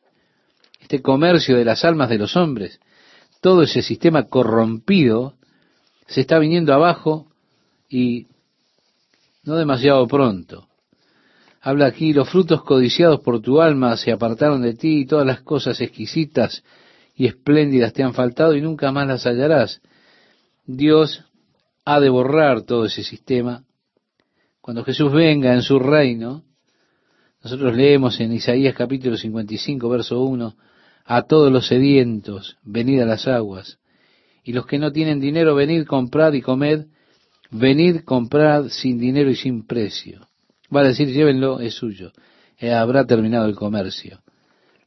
[0.81, 2.81] Este comercio de las almas de los hombres,
[3.41, 5.35] todo ese sistema corrompido
[6.07, 7.29] se está viniendo abajo
[7.89, 8.27] y
[9.45, 10.67] no demasiado pronto.
[11.63, 15.43] Habla aquí, los frutos codiciados por tu alma se apartaron de ti y todas las
[15.43, 16.65] cosas exquisitas
[17.15, 19.81] y espléndidas te han faltado y nunca más las hallarás.
[20.67, 21.25] Dios
[21.85, 23.65] ha de borrar todo ese sistema.
[24.61, 26.45] Cuando Jesús venga en su reino,
[27.43, 30.57] nosotros leemos en Isaías capítulo 55, verso 1,
[31.05, 33.79] a todos los sedientos, venid a las aguas,
[34.45, 36.87] y los que no tienen dinero, venid, comprad y comed,
[37.51, 40.29] venid, comprad sin dinero y sin precio.
[40.75, 42.13] Va a decir, llévenlo, es suyo,
[42.59, 44.21] eh, habrá terminado el comercio.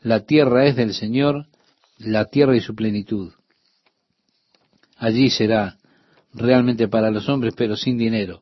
[0.02, 1.48] La tierra es del Señor,
[1.98, 3.34] la tierra y su plenitud.
[4.98, 5.78] Allí será
[6.34, 8.42] realmente para los hombres, pero sin dinero.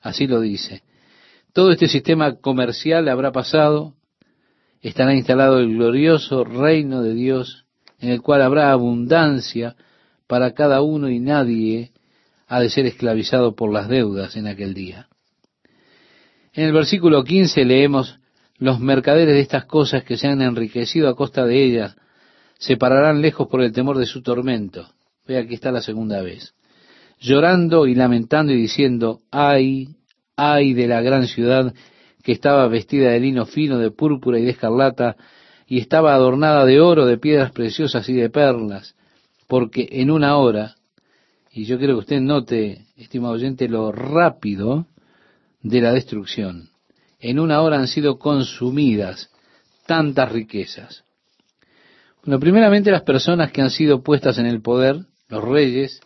[0.00, 0.82] Así lo dice.
[1.52, 3.94] Todo este sistema comercial habrá pasado,
[4.82, 7.64] estará instalado el glorioso reino de Dios,
[8.00, 9.76] en el cual habrá abundancia
[10.26, 11.92] para cada uno y nadie
[12.46, 15.08] ha de ser esclavizado por las deudas en aquel día.
[16.52, 18.18] En el versículo 15 leemos,
[18.58, 21.96] los mercaderes de estas cosas que se han enriquecido a costa de ellas
[22.58, 24.88] se pararán lejos por el temor de su tormento.
[25.26, 26.54] Ve aquí está la segunda vez.
[27.24, 29.96] Llorando y lamentando y diciendo, ay,
[30.36, 31.72] ay de la gran ciudad
[32.22, 35.16] que estaba vestida de lino fino, de púrpura y de escarlata,
[35.66, 38.94] y estaba adornada de oro, de piedras preciosas y de perlas,
[39.48, 40.74] porque en una hora,
[41.50, 44.86] y yo quiero que usted note, estimado oyente, lo rápido
[45.62, 46.68] de la destrucción,
[47.20, 49.30] en una hora han sido consumidas
[49.86, 51.04] tantas riquezas.
[52.22, 56.02] Bueno, primeramente las personas que han sido puestas en el poder, los reyes,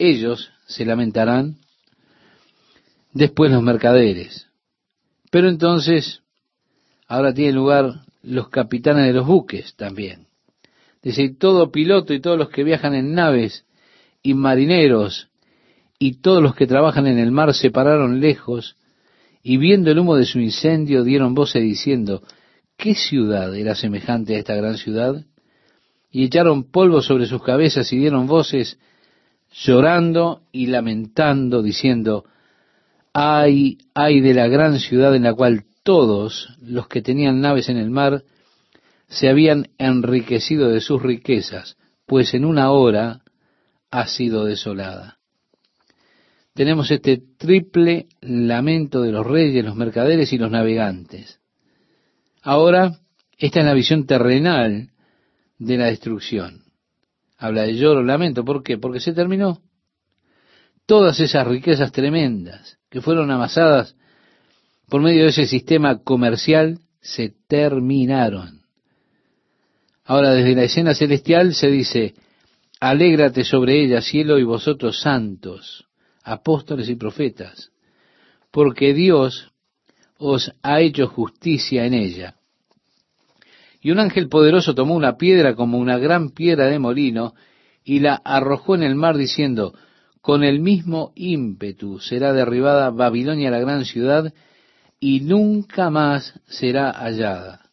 [0.00, 1.58] ellos se lamentarán,
[3.12, 4.48] después los mercaderes.
[5.30, 6.22] Pero entonces,
[7.06, 10.26] ahora tienen lugar los capitanes de los buques también.
[11.02, 13.66] Dice, todo piloto y todos los que viajan en naves
[14.22, 15.28] y marineros
[15.98, 18.76] y todos los que trabajan en el mar se pararon lejos
[19.42, 22.22] y viendo el humo de su incendio dieron voces diciendo,
[22.76, 25.24] ¿qué ciudad era semejante a esta gran ciudad?
[26.10, 28.78] Y echaron polvo sobre sus cabezas y dieron voces
[29.50, 32.24] llorando y lamentando, diciendo,
[33.12, 37.76] ay, ay de la gran ciudad en la cual todos los que tenían naves en
[37.76, 38.22] el mar
[39.08, 41.76] se habían enriquecido de sus riquezas,
[42.06, 43.22] pues en una hora
[43.90, 45.20] ha sido desolada
[46.60, 51.40] tenemos este triple lamento de los reyes, los mercaderes y los navegantes.
[52.42, 52.98] Ahora,
[53.38, 54.90] esta es la visión terrenal
[55.58, 56.64] de la destrucción.
[57.40, 58.44] Habla de lloro, lamento.
[58.44, 58.76] ¿Por qué?
[58.76, 59.62] Porque se terminó.
[60.84, 63.96] Todas esas riquezas tremendas que fueron amasadas
[64.88, 68.60] por medio de ese sistema comercial se terminaron.
[70.04, 72.14] Ahora, desde la escena celestial se dice,
[72.78, 75.86] alégrate sobre ella, cielo, y vosotros santos
[76.22, 77.70] apóstoles y profetas,
[78.50, 79.50] porque Dios
[80.18, 82.36] os ha hecho justicia en ella.
[83.80, 87.34] Y un ángel poderoso tomó una piedra como una gran piedra de molino
[87.84, 89.74] y la arrojó en el mar diciendo,
[90.20, 94.32] con el mismo ímpetu será derribada Babilonia la gran ciudad
[94.98, 97.70] y nunca más será hallada.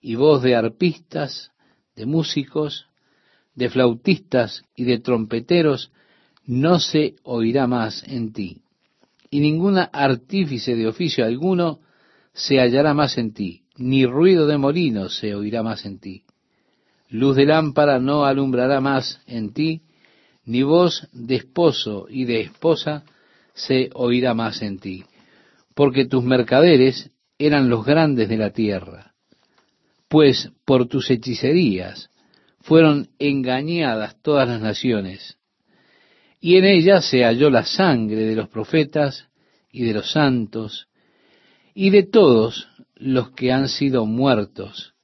[0.00, 1.50] Y voz de arpistas,
[1.96, 2.86] de músicos,
[3.54, 5.90] de flautistas y de trompeteros
[6.46, 8.62] no se oirá más en ti,
[9.30, 11.80] y ninguna artífice de oficio alguno
[12.32, 16.22] se hallará más en ti, ni ruido de molino se oirá más en ti.
[17.08, 19.82] Luz de lámpara no alumbrará más en ti,
[20.44, 23.04] ni voz de esposo y de esposa
[23.54, 25.04] se oirá más en ti,
[25.74, 29.14] porque tus mercaderes eran los grandes de la tierra,
[30.08, 32.10] pues por tus hechicerías
[32.60, 35.38] fueron engañadas todas las naciones
[36.38, 39.28] y en ella se halló la sangre de los profetas
[39.72, 40.88] y de los santos
[41.74, 42.68] y de todos
[43.00, 44.94] los que han sido muertos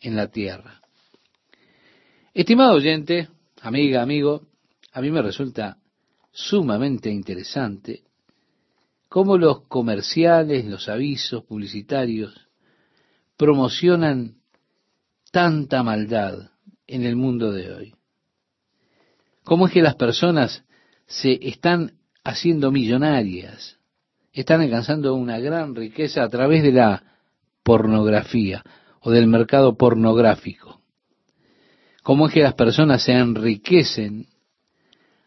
[0.00, 0.82] en la tierra.
[2.34, 3.28] Estimado oyente,
[3.62, 4.42] amiga, amigo,
[4.92, 5.78] a mí me resulta
[6.32, 8.02] sumamente interesante
[9.08, 12.48] cómo los comerciales, los avisos publicitarios
[13.36, 14.34] promocionan
[15.30, 16.50] tanta maldad
[16.86, 17.94] en el mundo de hoy.
[19.44, 20.64] ¿Cómo es que las personas
[21.06, 21.92] se están
[22.24, 23.78] haciendo millonarias,
[24.32, 27.15] están alcanzando una gran riqueza a través de la
[27.66, 28.62] pornografía
[29.00, 30.80] o del mercado pornográfico.
[32.04, 34.28] ¿Cómo es que las personas se enriquecen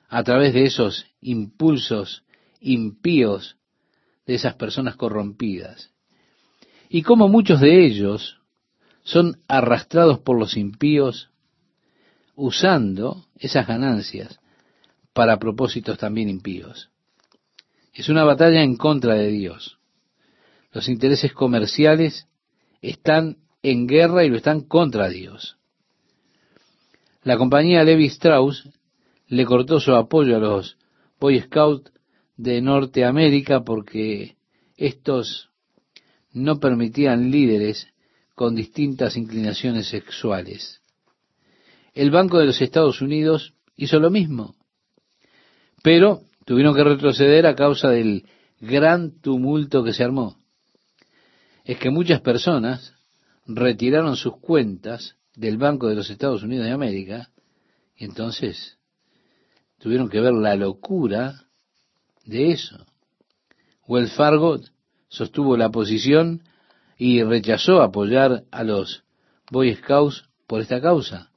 [0.08, 2.24] a través de esos impulsos
[2.62, 3.58] impíos
[4.26, 5.92] de esas personas corrompidas?
[6.88, 8.40] Y cómo muchos de ellos
[9.04, 11.32] son arrastrados por los impíos
[12.36, 14.40] usando esas ganancias
[15.12, 16.90] para propósitos también impíos.
[17.94, 19.79] Es una batalla en contra de Dios.
[20.72, 22.28] Los intereses comerciales
[22.82, 25.58] están en guerra y lo están contra Dios.
[27.24, 28.70] La compañía Levi Strauss
[29.28, 30.78] le cortó su apoyo a los
[31.20, 31.92] Boy Scouts
[32.38, 34.38] de Norteamérica porque
[34.78, 35.50] estos
[36.32, 37.88] no permitían líderes
[38.36, 40.82] con distintas inclinaciones sexuales.
[41.94, 44.56] El Banco de los Estados Unidos hizo lo mismo,
[45.84, 48.26] pero tuvieron que retroceder a causa del
[48.62, 50.38] gran tumulto que se armó.
[51.70, 52.96] Es que muchas personas
[53.46, 57.30] retiraron sus cuentas del Banco de los Estados Unidos de América
[57.96, 58.80] y entonces
[59.78, 61.44] tuvieron que ver la locura
[62.26, 62.84] de eso.
[63.88, 64.60] Wells Fargo
[65.10, 66.42] sostuvo la posición
[66.98, 69.04] y rechazó apoyar a los
[69.52, 71.30] Boy Scouts por esta causa.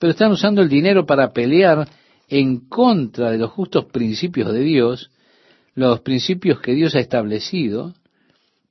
[0.00, 1.88] Pero están usando el dinero para pelear
[2.26, 5.12] en contra de los justos principios de Dios,
[5.74, 7.94] los principios que Dios ha establecido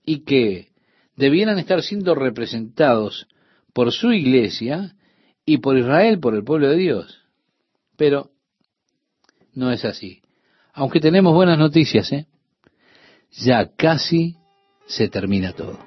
[0.07, 0.69] y que
[1.17, 3.27] debieran estar siendo representados
[3.73, 4.95] por su iglesia
[5.45, 7.25] y por Israel, por el pueblo de Dios.
[7.97, 8.31] Pero
[9.53, 10.21] no es así.
[10.73, 12.25] Aunque tenemos buenas noticias, ¿eh?
[13.31, 14.37] ya casi
[14.85, 15.86] se termina todo.